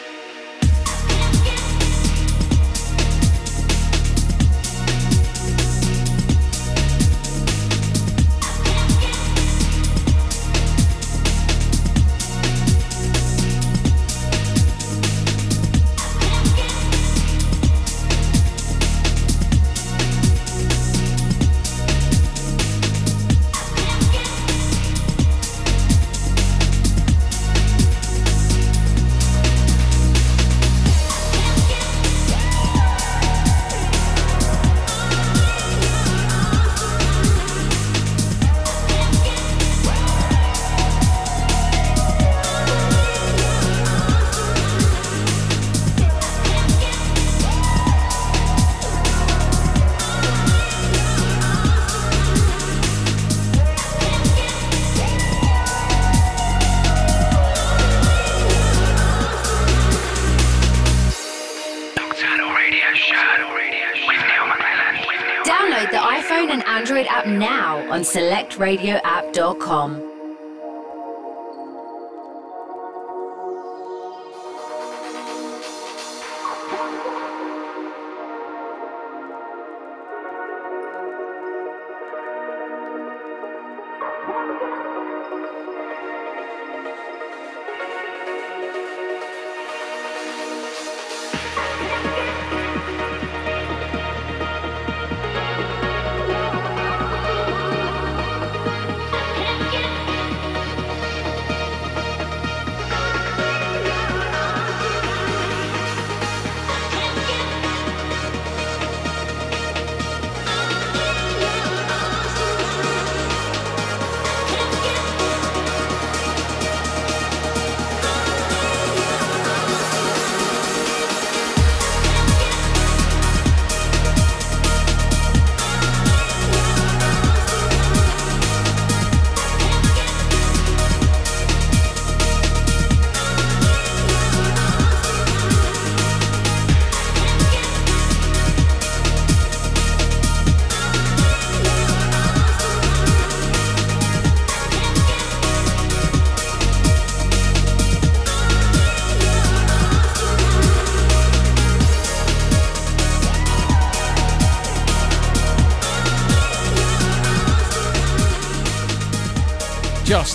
On 68.59 68.67
selectradioapp.com. 68.67 70.08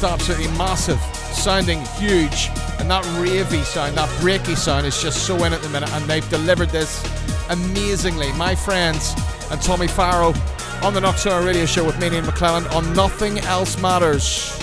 absolutely 0.05 0.49
massive, 0.59 1.01
sounding 1.33 1.81
huge. 1.97 2.51
And 2.79 2.91
that 2.91 3.05
ravey 3.19 3.65
sound, 3.65 3.97
that 3.97 4.09
breaky 4.21 4.57
sound 4.57 4.87
is 4.87 5.01
just 5.03 5.27
so 5.27 5.43
in 5.45 5.53
at 5.53 5.63
the 5.63 5.69
minute, 5.71 5.91
and 5.93 6.05
they've 6.05 6.29
delivered 6.29 6.71
this 6.71 7.03
amazingly. 7.51 8.33
My 8.35 8.55
friends 8.55 9.15
and 9.51 9.61
Tommy 9.61 9.89
Farrell 9.89 10.35
on 10.83 10.95
the 10.95 11.01
Nocturne 11.01 11.45
Radio 11.45 11.67
Show 11.67 11.85
with 11.85 11.99
me, 11.99 12.11
Neil 12.11 12.23
McClelland, 12.23 12.71
on 12.73 12.93
Nothing 12.95 13.39
Else 13.41 13.81
Matters. 13.81 14.59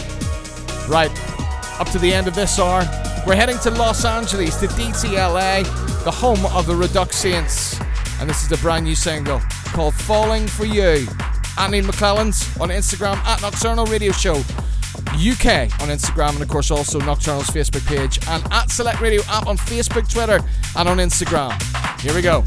Right, 0.88 1.12
up 1.80 1.90
to 1.90 2.00
the 2.00 2.14
end 2.14 2.28
of 2.28 2.36
this 2.36 2.60
hour, 2.60 2.82
we're 3.26 3.36
heading 3.36 3.58
to 3.60 3.72
Los 3.72 4.06
Angeles, 4.06 4.60
to 4.60 4.68
DTLA, 4.68 5.64
the 6.04 6.12
home 6.12 6.46
of 6.48 6.68
the 6.68 6.76
Redux 6.76 7.16
Saints. 7.16 7.80
And 8.20 8.30
this 8.30 8.44
is 8.44 8.50
the 8.50 8.58
brand 8.58 8.86
new 8.86 8.96
single 8.96 9.40
called 9.74 9.96
Falling 9.96 10.48
for 10.48 10.66
You. 10.66 11.08
Annie 11.58 11.82
McClelland's 11.82 12.58
on 12.60 12.70
Instagram 12.70 13.18
at 13.26 13.42
Nocturnal 13.42 13.86
Radio 13.86 14.12
Show. 14.12 14.42
UK 15.22 15.70
on 15.82 15.90
Instagram, 15.90 16.34
and 16.34 16.42
of 16.42 16.48
course 16.48 16.72
also 16.72 17.00
Nocturnal's 17.00 17.48
Facebook 17.48 17.86
page, 17.86 18.20
and 18.28 18.44
at 18.52 18.72
Select 18.72 19.00
Radio 19.02 19.22
app 19.28 19.46
on 19.46 19.56
Facebook, 19.56 20.12
Twitter, 20.12 20.40
and 20.76 20.90
on 20.90 20.98
Instagram. 20.98 21.52
Here 22.02 22.16
we 22.16 22.22
go. 22.22 22.44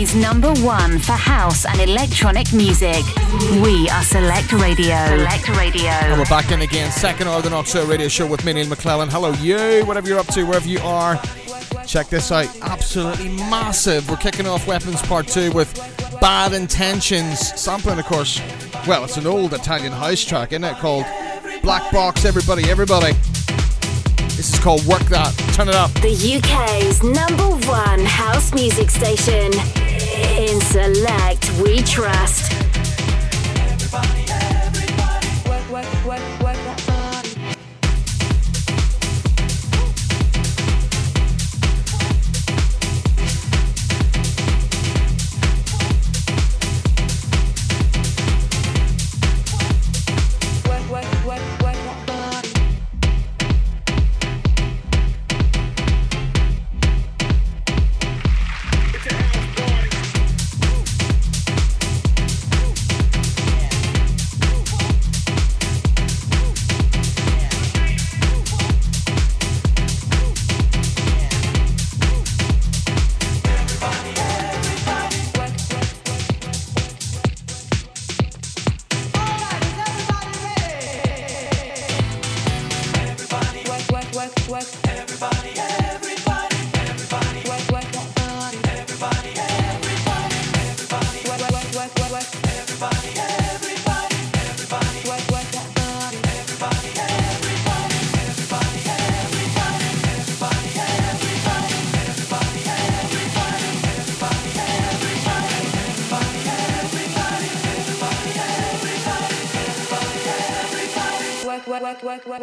UK's 0.00 0.14
number 0.14 0.52
one 0.62 0.98
for 0.98 1.12
house 1.12 1.66
and 1.66 1.78
electronic 1.78 2.52
music. 2.54 3.04
We 3.62 3.86
are 3.90 4.02
Select 4.02 4.50
Radio. 4.52 4.96
Select 5.08 5.48
Radio. 5.50 5.90
And 5.90 6.18
we're 6.18 6.24
back 6.26 6.50
in 6.50 6.62
again. 6.62 6.90
Second 6.90 7.28
hour 7.28 7.36
of 7.36 7.42
the 7.42 7.50
Knox 7.50 7.74
Radio 7.74 8.08
Show 8.08 8.26
with 8.26 8.42
me, 8.44 8.54
Neil 8.54 8.66
McClelland. 8.66 9.10
Hello, 9.10 9.32
you, 9.32 9.84
whatever 9.84 10.08
you're 10.08 10.18
up 10.18 10.26
to, 10.28 10.44
wherever 10.44 10.66
you 10.66 10.78
are. 10.80 11.20
Check 11.86 12.06
this 12.06 12.32
out. 12.32 12.48
Absolutely 12.62 13.28
massive. 13.28 14.08
We're 14.08 14.16
kicking 14.16 14.46
off 14.46 14.66
Weapons 14.66 15.02
Part 15.02 15.26
2 15.28 15.52
with 15.52 15.74
Bad 16.20 16.54
Intentions. 16.54 17.38
Sampling, 17.60 17.98
of 17.98 18.06
course. 18.06 18.40
Well, 18.86 19.04
it's 19.04 19.18
an 19.18 19.26
old 19.26 19.52
Italian 19.52 19.92
house 19.92 20.24
track, 20.24 20.52
isn't 20.52 20.64
it? 20.64 20.76
Called 20.76 21.04
Black 21.62 21.92
Box 21.92 22.24
Everybody, 22.24 22.70
Everybody. 22.70 23.12
This 24.36 24.54
is 24.54 24.60
called 24.60 24.86
Work 24.86 25.04
That. 25.04 25.34
Turn 25.52 25.68
it 25.68 25.74
up. 25.74 25.92
The 25.94 26.38
UK's 26.38 27.02
number 27.02 27.50
one 27.66 28.06
house 28.06 28.54
music 28.54 28.88
station. 28.88 29.50
In 30.20 30.60
Select, 30.60 31.50
we 31.60 31.82
trust. 31.82 32.49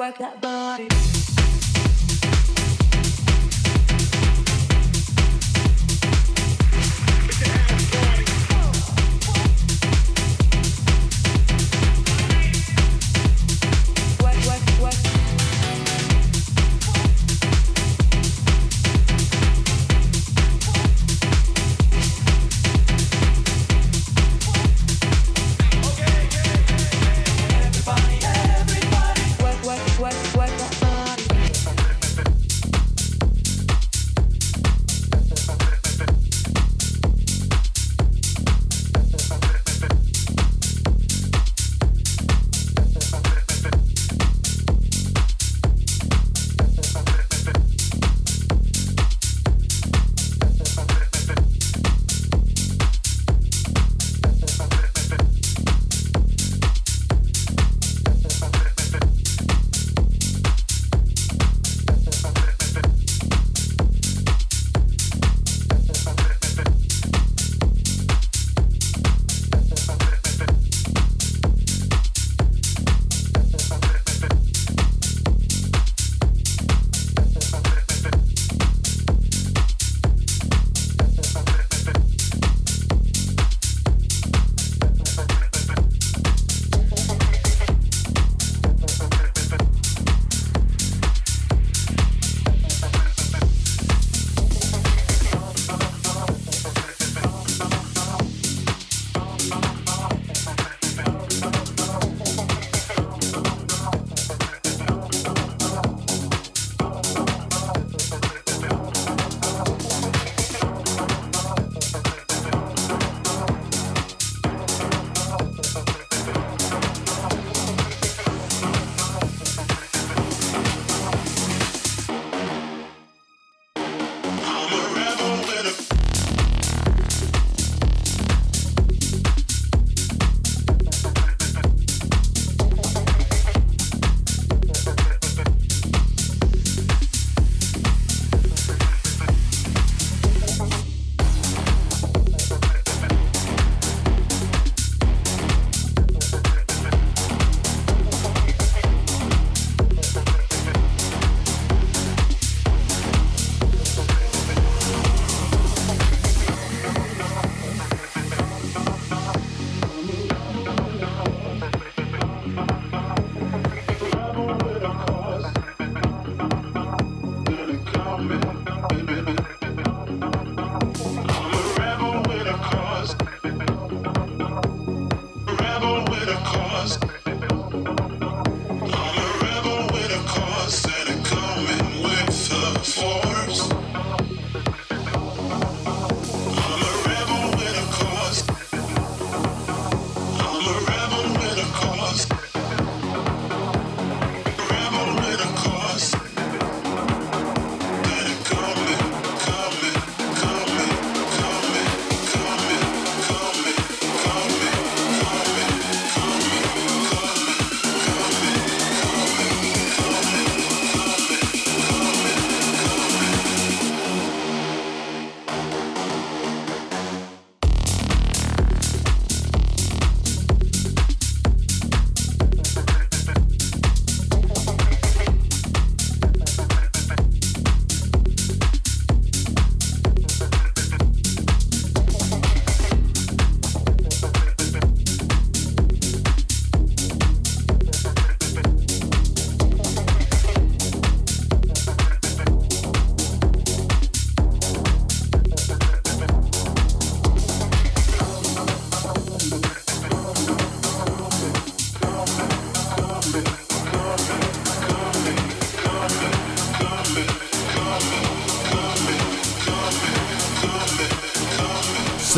Work, 0.08 0.18
that 0.20 0.47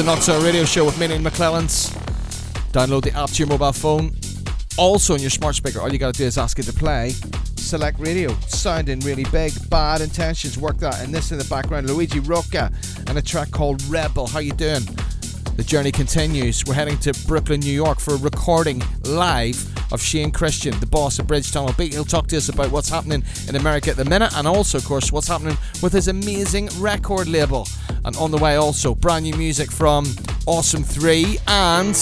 Nocturnal 0.09 0.41
Radio 0.41 0.65
Show 0.65 0.85
with 0.85 0.97
me, 0.97 1.05
and 1.05 1.23
McClelland's. 1.23 1.91
Download 2.71 3.03
the 3.03 3.15
app 3.15 3.29
to 3.29 3.35
your 3.35 3.47
mobile 3.47 3.71
phone. 3.71 4.11
Also 4.75 5.13
on 5.13 5.19
your 5.19 5.29
smart 5.29 5.53
speaker, 5.53 5.79
all 5.79 5.93
you 5.93 5.99
gotta 5.99 6.17
do 6.17 6.23
is 6.23 6.35
ask 6.35 6.57
it 6.57 6.63
to 6.63 6.73
play. 6.73 7.11
Select 7.57 7.99
radio, 7.99 8.33
sounding 8.47 9.01
really 9.01 9.25
big. 9.25 9.53
Bad 9.69 10.01
intentions, 10.01 10.57
work 10.57 10.77
that. 10.77 10.99
And 11.03 11.13
this 11.13 11.31
in 11.31 11.37
the 11.37 11.43
background, 11.43 11.85
Luigi 11.85 12.21
Rocca, 12.21 12.71
and 13.05 13.19
a 13.19 13.21
track 13.21 13.51
called 13.51 13.83
Rebel. 13.83 14.25
How 14.25 14.39
you 14.39 14.51
doing? 14.53 14.81
The 15.57 15.63
journey 15.63 15.91
continues. 15.91 16.65
We're 16.65 16.73
heading 16.73 16.97
to 17.01 17.13
Brooklyn, 17.27 17.59
New 17.59 17.71
York 17.71 17.99
for 17.99 18.15
a 18.15 18.17
recording 18.17 18.81
live 19.03 19.63
of 19.93 20.01
Shane 20.01 20.31
Christian, 20.31 20.77
the 20.79 20.87
boss 20.87 21.19
of 21.19 21.27
Bridge 21.27 21.51
Tunnel 21.51 21.73
Beat. 21.77 21.93
He'll 21.93 22.03
talk 22.03 22.25
to 22.29 22.37
us 22.37 22.49
about 22.49 22.71
what's 22.71 22.89
happening 22.89 23.23
in 23.47 23.55
America 23.55 23.91
at 23.91 23.95
the 23.95 24.05
minute 24.05 24.35
and 24.35 24.47
also, 24.47 24.79
of 24.79 24.85
course, 24.85 25.11
what's 25.11 25.27
happening 25.27 25.55
with 25.83 25.93
his 25.93 26.07
amazing 26.07 26.67
record 26.79 27.27
label. 27.27 27.67
And 28.09 28.17
on 28.17 28.31
the 28.31 28.39
way, 28.39 28.55
also, 28.55 28.95
brand 28.95 29.25
new 29.25 29.35
music 29.35 29.71
from 29.71 30.03
Awesome 30.47 30.81
3 30.83 31.37
and 31.47 31.95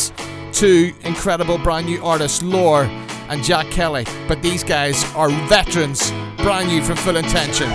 two 0.53 0.93
incredible 1.03 1.57
brand 1.57 1.85
new 1.85 2.01
artists, 2.01 2.41
Lore 2.41 2.83
and 3.27 3.43
Jack 3.43 3.69
Kelly. 3.71 4.05
But 4.25 4.41
these 4.41 4.63
guys 4.63 5.03
are 5.15 5.27
veterans, 5.49 6.11
brand 6.37 6.69
new 6.69 6.81
from 6.81 6.95
Full 6.95 7.17
Intention. 7.17 7.67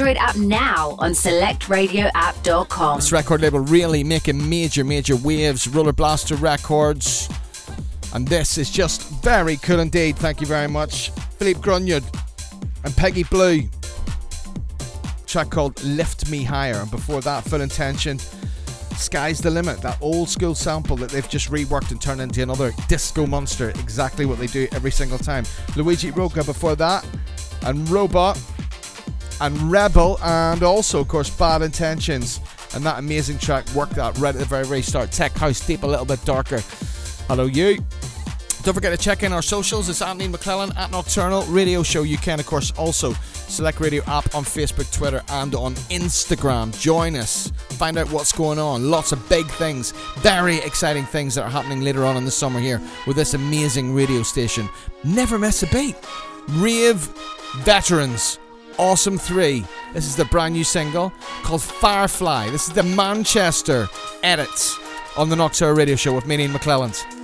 Android 0.00 0.16
app 0.16 0.36
now 0.36 0.96
on 0.98 1.10
selectradioapp.com. 1.10 2.96
This 2.96 3.12
record 3.12 3.42
label 3.42 3.60
really 3.60 4.02
making 4.02 4.48
major, 4.48 4.82
major 4.82 5.14
waves. 5.14 5.68
Roller 5.68 5.92
Blaster 5.92 6.36
Records. 6.36 7.28
And 8.14 8.26
this 8.26 8.56
is 8.56 8.70
just 8.70 9.02
very 9.22 9.58
cool 9.58 9.78
indeed. 9.78 10.16
Thank 10.16 10.40
you 10.40 10.46
very 10.46 10.68
much. 10.68 11.10
Philippe 11.38 11.60
Grunyard 11.60 12.02
and 12.82 12.96
Peggy 12.96 13.24
Blue. 13.24 13.68
Track 15.26 15.50
called 15.50 15.82
Lift 15.84 16.30
Me 16.30 16.44
Higher. 16.44 16.76
And 16.76 16.90
before 16.90 17.20
that, 17.20 17.44
Full 17.44 17.60
Intention. 17.60 18.18
Sky's 18.96 19.38
the 19.38 19.50
Limit, 19.50 19.82
that 19.82 19.98
old 20.00 20.30
school 20.30 20.54
sample 20.54 20.96
that 20.96 21.10
they've 21.10 21.28
just 21.28 21.50
reworked 21.50 21.90
and 21.90 22.00
turned 22.00 22.22
into 22.22 22.42
another 22.42 22.72
disco 22.88 23.26
monster. 23.26 23.68
Exactly 23.68 24.24
what 24.24 24.38
they 24.38 24.46
do 24.46 24.66
every 24.72 24.90
single 24.90 25.18
time. 25.18 25.44
Luigi 25.76 26.10
Rocca 26.10 26.42
before 26.42 26.74
that, 26.76 27.06
and 27.62 27.86
Robot, 27.90 28.40
and 29.40 29.70
Rebel, 29.70 30.18
and 30.22 30.62
also, 30.62 31.00
of 31.00 31.08
course, 31.08 31.30
Bad 31.30 31.62
Intentions. 31.62 32.40
And 32.74 32.84
that 32.84 32.98
amazing 32.98 33.38
track 33.38 33.68
worked 33.74 33.98
out 33.98 34.16
right 34.18 34.34
at 34.34 34.38
the 34.38 34.44
very, 34.44 34.64
very 34.64 34.82
start. 34.82 35.10
Tech 35.10 35.32
House 35.32 35.64
Deep, 35.66 35.82
a 35.82 35.86
little 35.86 36.04
bit 36.04 36.24
darker. 36.24 36.60
Hello, 37.28 37.46
you. 37.46 37.78
Don't 38.62 38.74
forget 38.74 38.96
to 38.96 39.02
check 39.02 39.22
in 39.22 39.32
our 39.32 39.40
socials. 39.40 39.88
It's 39.88 40.02
Anthony 40.02 40.28
McClelland 40.30 40.76
at 40.76 40.90
Nocturnal 40.90 41.44
Radio 41.44 41.82
Show. 41.82 42.02
You 42.02 42.18
can, 42.18 42.38
of 42.38 42.46
course, 42.46 42.72
also 42.72 43.14
select 43.32 43.80
Radio 43.80 44.02
app 44.04 44.34
on 44.34 44.44
Facebook, 44.44 44.92
Twitter, 44.92 45.22
and 45.30 45.54
on 45.54 45.74
Instagram. 45.88 46.78
Join 46.78 47.16
us. 47.16 47.50
Find 47.70 47.96
out 47.96 48.12
what's 48.12 48.32
going 48.32 48.58
on. 48.58 48.90
Lots 48.90 49.12
of 49.12 49.28
big 49.30 49.46
things, 49.52 49.92
very 50.18 50.58
exciting 50.58 51.06
things 51.06 51.34
that 51.36 51.44
are 51.44 51.50
happening 51.50 51.80
later 51.80 52.04
on 52.04 52.18
in 52.18 52.26
the 52.26 52.30
summer 52.30 52.60
here 52.60 52.82
with 53.06 53.16
this 53.16 53.32
amazing 53.32 53.94
radio 53.94 54.22
station. 54.22 54.68
Never 55.04 55.38
miss 55.38 55.62
a 55.62 55.66
beat. 55.68 55.96
Rave 56.48 57.08
Veterans. 57.60 58.39
Awesome 58.80 59.18
3. 59.18 59.62
This 59.92 60.06
is 60.06 60.16
the 60.16 60.24
brand 60.24 60.54
new 60.54 60.64
single 60.64 61.12
called 61.42 61.60
Firefly. 61.60 62.48
This 62.48 62.66
is 62.66 62.72
the 62.72 62.82
Manchester 62.82 63.90
edits 64.22 64.78
on 65.18 65.28
the 65.28 65.36
Nocturnal 65.36 65.74
Radio 65.74 65.96
Show 65.96 66.14
with 66.14 66.26
me, 66.26 66.38
Ian 66.38 66.52
McClelland. 66.52 67.19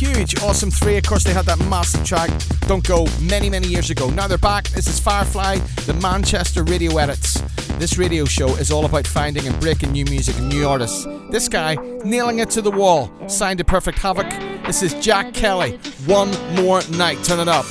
Huge, 0.00 0.40
awesome 0.40 0.70
three. 0.70 0.96
Of 0.96 1.04
course, 1.04 1.24
they 1.24 1.34
had 1.34 1.44
that 1.44 1.58
massive 1.68 2.04
track, 2.06 2.30
Don't 2.60 2.86
Go, 2.86 3.06
many, 3.20 3.50
many 3.50 3.68
years 3.68 3.90
ago. 3.90 4.08
Now 4.08 4.26
they're 4.26 4.38
back. 4.38 4.64
This 4.68 4.86
is 4.86 4.98
Firefly, 4.98 5.58
the 5.84 5.92
Manchester 5.94 6.64
radio 6.64 6.96
edits. 6.96 7.40
This 7.78 7.98
radio 7.98 8.24
show 8.24 8.48
is 8.56 8.70
all 8.70 8.86
about 8.86 9.06
finding 9.06 9.46
and 9.46 9.58
breaking 9.60 9.92
new 9.92 10.06
music 10.06 10.38
and 10.38 10.48
new 10.48 10.66
artists. 10.66 11.06
This 11.30 11.48
guy, 11.48 11.74
nailing 12.02 12.38
it 12.38 12.48
to 12.50 12.62
the 12.62 12.70
wall, 12.70 13.12
signed 13.28 13.58
to 13.58 13.64
Perfect 13.64 13.98
Havoc. 13.98 14.28
This 14.64 14.82
is 14.82 14.94
Jack 14.94 15.34
Kelly. 15.34 15.78
One 16.06 16.30
more 16.54 16.82
night. 16.92 17.22
Turn 17.22 17.38
it 17.38 17.48
up. 17.48 17.66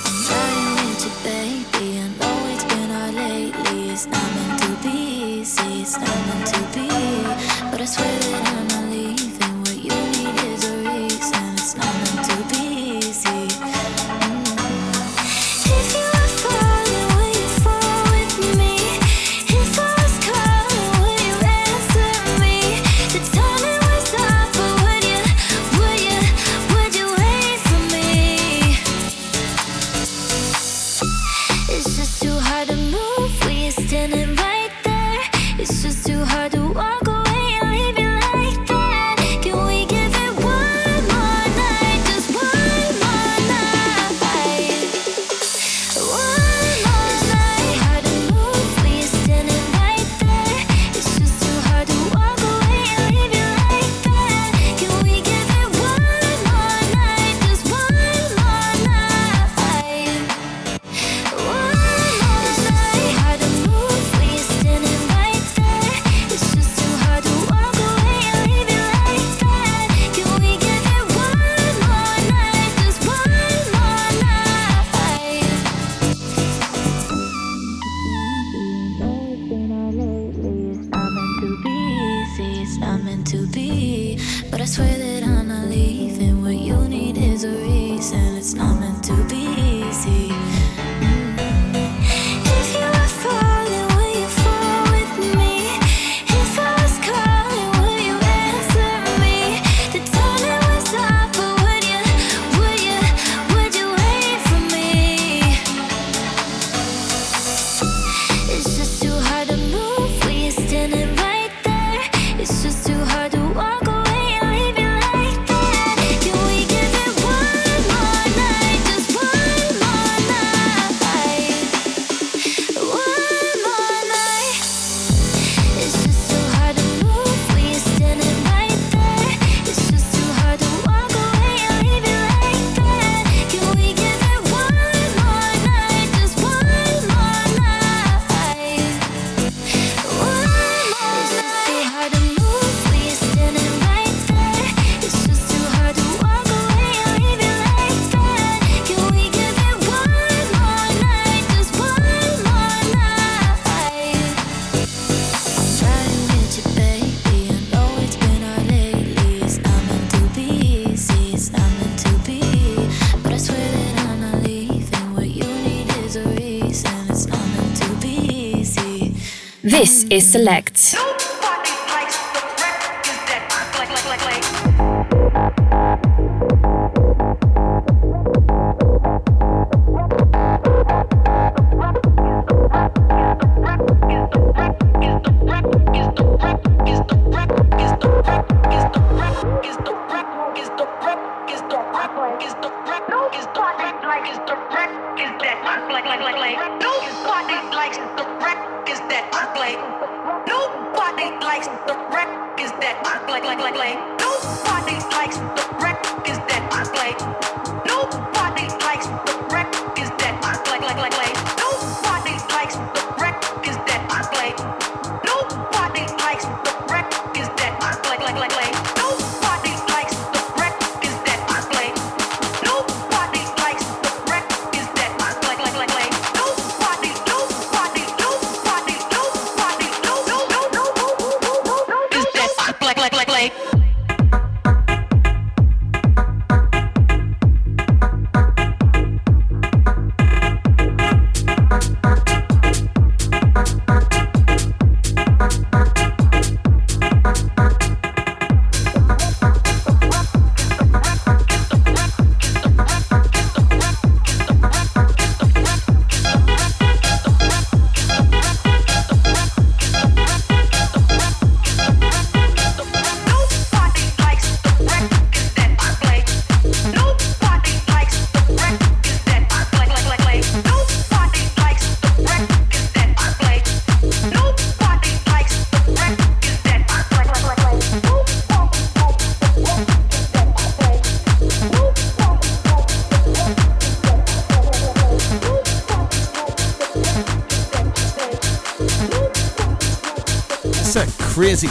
Is 170.09 170.31
Select. 170.31 170.58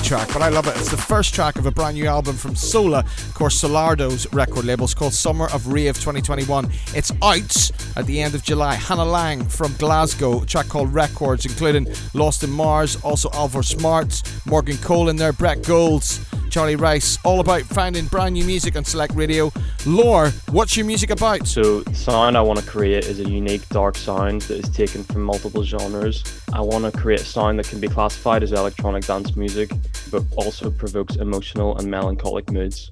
Track, 0.09 0.29
but 0.33 0.41
I 0.41 0.49
love 0.49 0.67
it. 0.67 0.75
It's 0.79 0.91
the 0.91 0.97
first 0.97 1.35
track 1.35 1.57
of 1.57 1.67
a 1.67 1.71
brand 1.71 1.97
new 1.97 2.07
album 2.07 2.35
from 2.35 2.57
Sola, 2.57 3.01
of 3.01 3.35
course, 3.35 3.61
Solardo's 3.61 4.27
record 4.33 4.65
label. 4.65 4.85
It's 4.85 4.95
called 4.95 5.13
Summer 5.13 5.49
of 5.53 5.67
Rave 5.67 5.97
2021. 5.97 6.67
It's 6.95 7.13
out 7.21 7.71
at 7.95 8.07
the 8.07 8.19
end 8.23 8.35
of 8.35 8.43
July. 8.43 8.77
Hannah 8.77 9.05
Laing 9.05 9.45
from 9.45 9.75
Glasgow, 9.75 10.45
track 10.45 10.69
called 10.69 10.95
Records, 10.95 11.45
including 11.45 11.87
Lost 12.15 12.43
in 12.43 12.51
Mars, 12.51 12.97
also 13.05 13.29
Alvar 13.35 13.63
Smart, 13.63 14.23
Morgan 14.47 14.79
Cole 14.79 15.11
in 15.11 15.17
there, 15.17 15.35
Brett 15.35 15.63
Golds. 15.65 16.25
Charlie 16.51 16.77
Rice, 16.77 17.19
all 17.25 17.41
about 17.41 17.63
finding 17.63 18.07
brand 18.07 18.35
new 18.35 18.45
music 18.45 18.77
on 18.77 18.85
Select 18.85 19.15
Radio. 19.15 19.53
Lore, 19.87 20.31
what's 20.51 20.77
your 20.77 20.87
music 20.87 21.11
about? 21.11 21.47
So, 21.47 21.81
the 21.81 21.95
sound 21.95 22.37
I 22.37 22.41
want 22.41 22.59
to 22.59 22.65
create 22.65 23.05
is 23.05 23.21
a 23.21 23.29
unique 23.29 23.69
dark 23.69 23.97
sound 23.97 24.43
that 24.43 24.65
is 24.65 24.71
taken 24.71 25.05
from 25.05 25.23
multiple 25.23 25.63
genres. 25.63 26.25
I 26.53 26.61
want 26.61 26.85
to 26.85 26.99
create 26.99 27.21
a 27.21 27.25
sound 27.25 27.59
that 27.59 27.69
can 27.69 27.81
be 27.81 27.89
classified 27.89 28.43
as 28.43 28.53
electronic 28.53 29.05
dance 29.05 29.37
music, 29.37 29.71
but 30.11 30.23
also 30.37 30.71
provokes 30.71 31.17
emotional 31.17 31.77
and 31.79 31.91
melancholic 31.91 32.51
moods. 32.51 32.91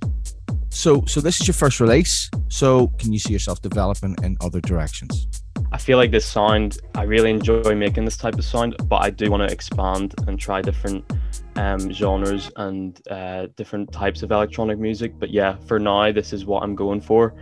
So, 0.71 1.05
so 1.07 1.21
this 1.21 1.41
is 1.41 1.47
your 1.47 1.55
first 1.55 1.81
release. 1.81 2.31
So, 2.49 2.89
can 2.99 3.13
you 3.13 3.19
see 3.19 3.33
yourself 3.33 3.63
developing 3.63 4.15
in 4.23 4.37
other 4.41 4.61
directions? 4.61 5.27
I 5.73 5.79
feel 5.79 5.99
like 5.99 6.11
this 6.11 6.27
sound, 6.27 6.79
I 6.95 7.03
really 7.03 7.31
enjoy 7.31 7.75
making 7.75 8.05
this 8.05 8.17
type 8.17 8.35
of 8.35 8.45
sound, 8.45 8.77
but 8.89 9.03
I 9.03 9.11
do 9.11 9.31
want 9.31 9.49
to 9.49 9.53
expand 9.53 10.15
and 10.27 10.39
try 10.39 10.63
different 10.63 11.05
um, 11.57 11.93
genres 11.93 12.51
and 12.57 13.01
uh, 13.11 13.47
different 13.57 13.91
types 13.91 14.23
of 14.23 14.31
electronic 14.31 14.79
music. 14.79 15.19
But 15.19 15.31
yeah, 15.31 15.57
for 15.67 15.79
now, 15.79 16.13
this 16.13 16.33
is 16.33 16.45
what 16.45 16.63
I'm 16.63 16.75
going 16.75 17.01
for, 17.01 17.35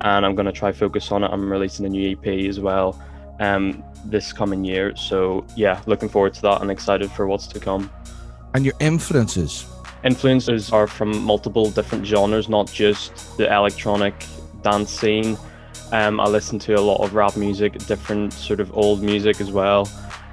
and 0.00 0.26
I'm 0.26 0.34
going 0.34 0.46
to 0.46 0.52
try 0.52 0.72
focus 0.72 1.12
on 1.12 1.24
it. 1.24 1.28
I'm 1.28 1.50
releasing 1.50 1.86
a 1.86 1.88
new 1.88 2.12
EP 2.12 2.26
as 2.48 2.58
well 2.58 3.00
um, 3.40 3.84
this 4.04 4.32
coming 4.32 4.64
year. 4.64 4.96
So 4.96 5.46
yeah, 5.56 5.82
looking 5.86 6.08
forward 6.08 6.34
to 6.34 6.42
that 6.42 6.62
and 6.62 6.70
excited 6.70 7.10
for 7.10 7.26
what's 7.26 7.46
to 7.48 7.60
come. 7.60 7.90
And 8.54 8.64
your 8.64 8.74
influences? 8.80 9.66
Influences 10.04 10.72
are 10.72 10.86
from 10.86 11.22
multiple 11.22 11.70
different 11.70 12.06
genres, 12.06 12.48
not 12.48 12.70
just 12.72 13.36
the 13.36 13.52
electronic 13.52 14.14
dance 14.62 14.90
scene. 14.90 15.36
Um, 15.92 16.20
I 16.20 16.26
listen 16.26 16.58
to 16.60 16.74
a 16.74 16.80
lot 16.80 17.02
of 17.02 17.14
rap 17.14 17.36
music, 17.36 17.78
different 17.86 18.32
sort 18.32 18.60
of 18.60 18.76
old 18.76 19.02
music 19.02 19.40
as 19.40 19.50
well. 19.50 19.88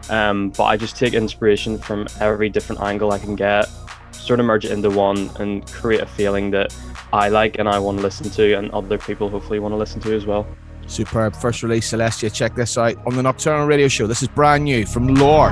Um, 0.09 0.49
but 0.51 0.65
I 0.65 0.77
just 0.77 0.95
take 0.95 1.13
inspiration 1.13 1.77
from 1.77 2.07
every 2.19 2.49
different 2.49 2.81
angle 2.81 3.11
I 3.11 3.19
can 3.19 3.35
get, 3.35 3.67
sort 4.11 4.39
of 4.39 4.45
merge 4.45 4.65
it 4.65 4.71
into 4.71 4.89
one 4.89 5.29
and 5.39 5.65
create 5.71 6.01
a 6.01 6.05
feeling 6.05 6.51
that 6.51 6.75
I 7.11 7.29
like 7.29 7.57
and 7.57 7.67
I 7.67 7.79
want 7.79 7.97
to 7.97 8.03
listen 8.03 8.29
to, 8.31 8.53
and 8.53 8.69
other 8.71 8.97
people 8.97 9.29
hopefully 9.29 9.59
want 9.59 9.71
to 9.71 9.77
listen 9.77 10.01
to 10.01 10.15
as 10.15 10.25
well. 10.25 10.45
Superb. 10.87 11.35
First 11.35 11.63
release, 11.63 11.91
Celestia. 11.91 12.31
Check 12.31 12.53
this 12.53 12.77
out 12.77 12.95
on 13.07 13.15
the 13.15 13.23
Nocturnal 13.23 13.65
Radio 13.65 13.87
Show. 13.87 14.05
This 14.05 14.21
is 14.21 14.27
brand 14.27 14.65
new 14.65 14.85
from 14.85 15.15
Lore. 15.15 15.51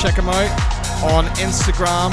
Check 0.00 0.16
him 0.16 0.30
out 0.30 0.50
on 1.12 1.26
Instagram. 1.36 2.10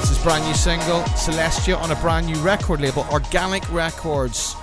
This 0.00 0.12
is 0.12 0.18
brand 0.22 0.44
new 0.44 0.54
single, 0.54 1.00
Celestia, 1.16 1.76
on 1.76 1.90
a 1.90 1.96
brand 1.96 2.26
new 2.26 2.36
record 2.36 2.80
label, 2.80 3.04
Organic 3.10 3.68
Records. 3.72 4.54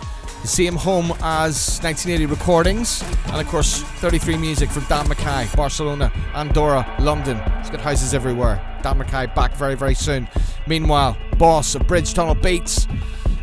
The 0.42 0.48
same 0.48 0.78
home 0.78 1.12
as 1.22 1.82
1980 1.84 2.28
Recordings, 2.28 3.04
and 3.26 3.42
of 3.42 3.48
course 3.50 3.82
33 3.82 4.38
Music 4.38 4.70
from 4.70 4.86
Dan 4.86 5.10
Mackay, 5.10 5.54
Barcelona, 5.54 6.14
Andorra, 6.34 6.96
London. 7.02 7.36
He's 7.60 7.70
got 7.70 7.82
houses 7.82 8.14
everywhere. 8.14 8.62
Dan 8.82 8.98
Mackay 8.98 9.26
back 9.36 9.54
very, 9.56 9.76
very 9.76 9.96
soon. 9.96 10.30
Meanwhile, 10.68 11.18
Boss 11.38 11.76
of 11.76 11.86
Bridge 11.86 12.14
Tunnel 12.14 12.36
Beats, 12.36 12.88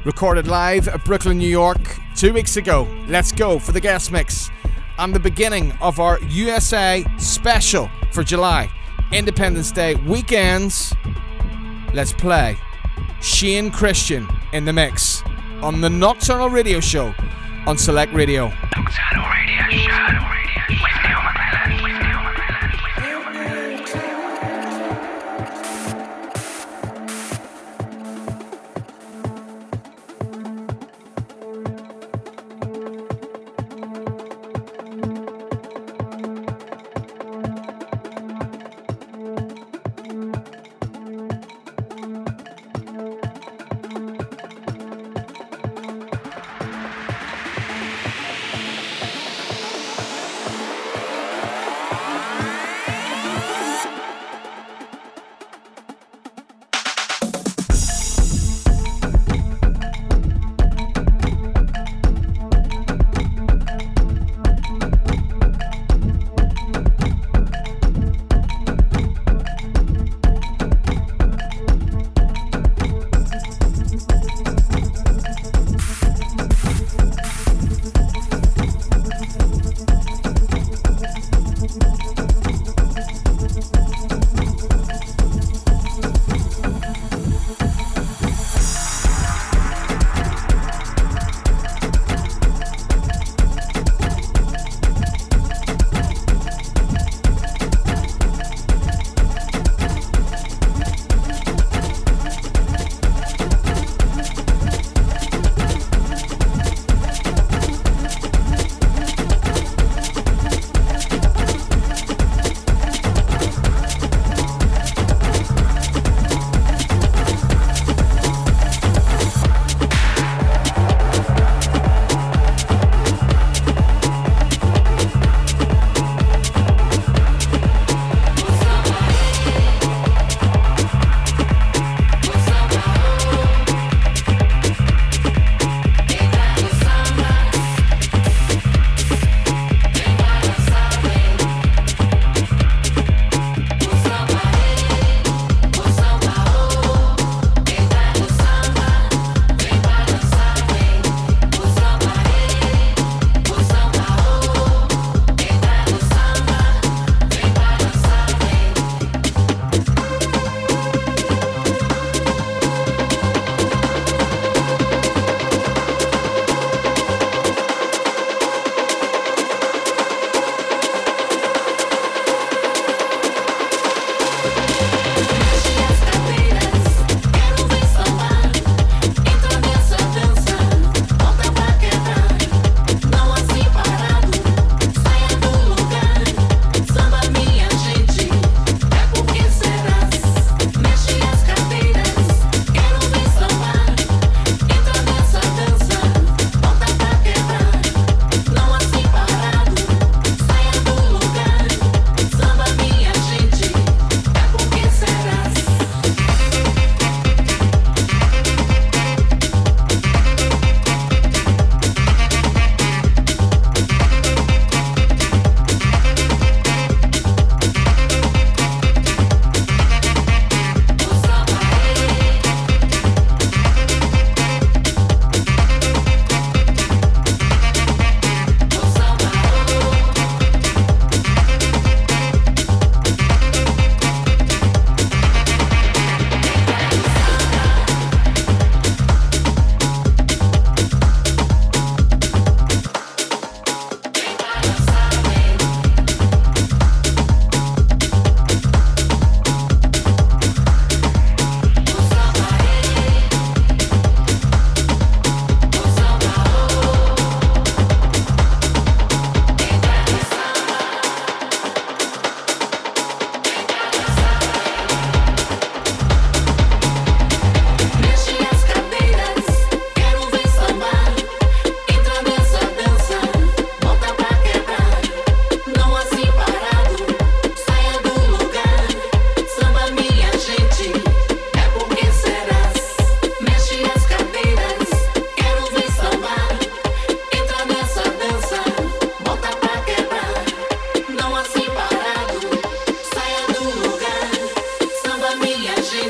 recorded 0.07 0.47
live 0.47 0.89
at 0.89 1.05
Brooklyn, 1.05 1.37
New 1.37 1.51
York, 1.51 1.99
two 2.17 2.33
weeks 2.33 2.57
ago. 2.57 2.89
Let's 3.09 3.31
go 3.31 3.59
for 3.59 3.73
the 3.73 3.81
guest 3.81 4.11
mix 4.11 4.49
and 4.97 5.15
the 5.15 5.21
beginning 5.21 5.73
of 5.83 6.01
our 6.01 6.19
USA 6.23 7.05
special 7.19 7.91
for 8.13 8.23
July. 8.23 8.71
Independence 9.13 9.73
Day 9.73 9.95
weekends. 9.95 10.95
Let's 11.95 12.13
play 12.13 12.57
Shane 13.21 13.71
Christian 13.71 14.27
in 14.53 14.65
the 14.65 14.73
mix 14.73 15.23
on 15.63 15.81
the 15.81 15.91
Nocturnal 15.91 16.51
Radio 16.51 16.81
Show 16.81 17.15
on 17.67 17.79
Select 17.79 18.13
Radio. 18.13 18.53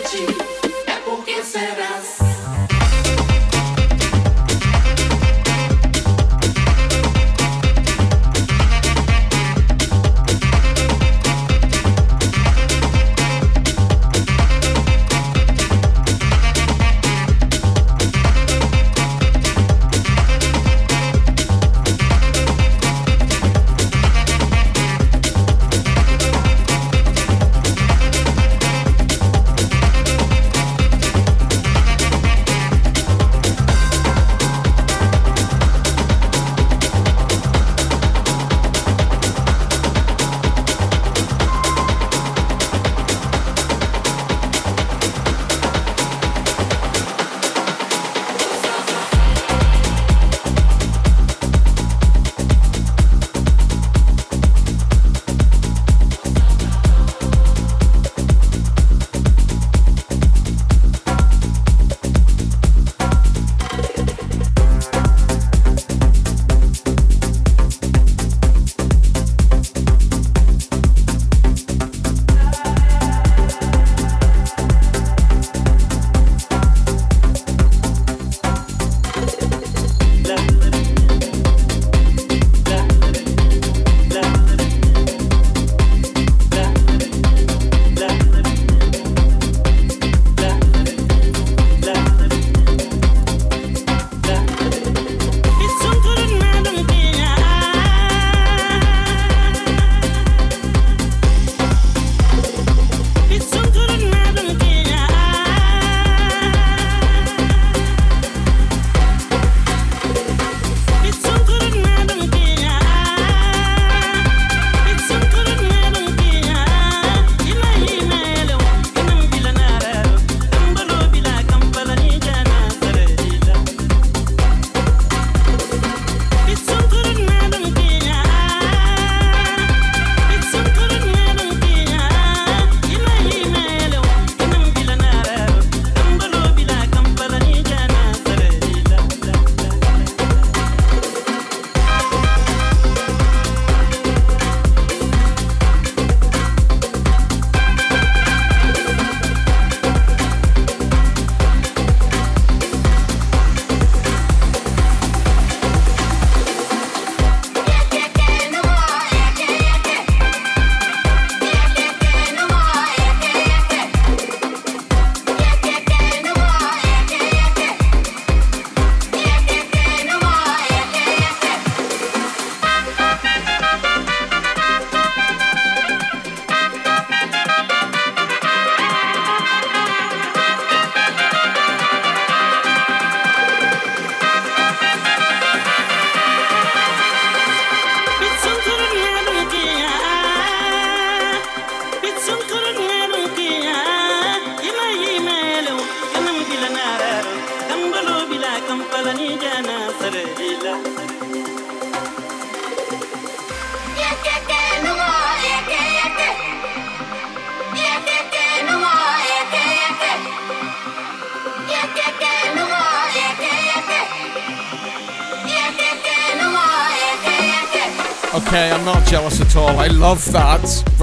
energy. 0.04 0.51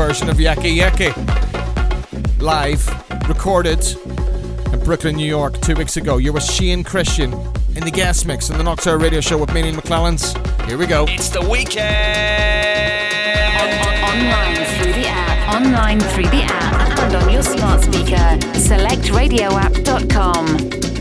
Version 0.09 0.27
of 0.27 0.39
Yeke 0.39 0.63
Yeke. 0.63 1.15
Live, 2.39 2.83
recorded 3.29 3.85
in 4.73 4.79
Brooklyn, 4.83 5.15
New 5.15 5.27
York, 5.27 5.61
two 5.61 5.75
weeks 5.75 5.97
ago. 5.97 6.17
You're 6.17 6.33
with 6.33 6.41
Shane 6.41 6.83
Christian 6.83 7.31
in 7.75 7.85
the 7.85 7.91
guest 7.91 8.25
mix 8.25 8.49
in 8.49 8.57
the 8.57 8.63
Nocturnal 8.63 8.99
Radio 8.99 9.21
Show 9.21 9.37
with 9.37 9.53
Meaning 9.53 9.75
McClelland's. 9.75 10.33
Here 10.67 10.79
we 10.79 10.87
go. 10.87 11.05
It's 11.07 11.29
the 11.29 11.47
weekend! 11.47 11.85
online 14.01 14.55
through 14.81 14.93
the 14.93 15.07
app, 15.07 15.53
online 15.53 15.99
through 15.99 16.29
the 16.29 16.41
app, 16.41 16.99
and 17.01 17.15
on 17.15 17.31
your 17.31 17.43
smart 17.43 17.83
speaker. 17.83 18.39
SelectRadioApp.com. 18.57 20.98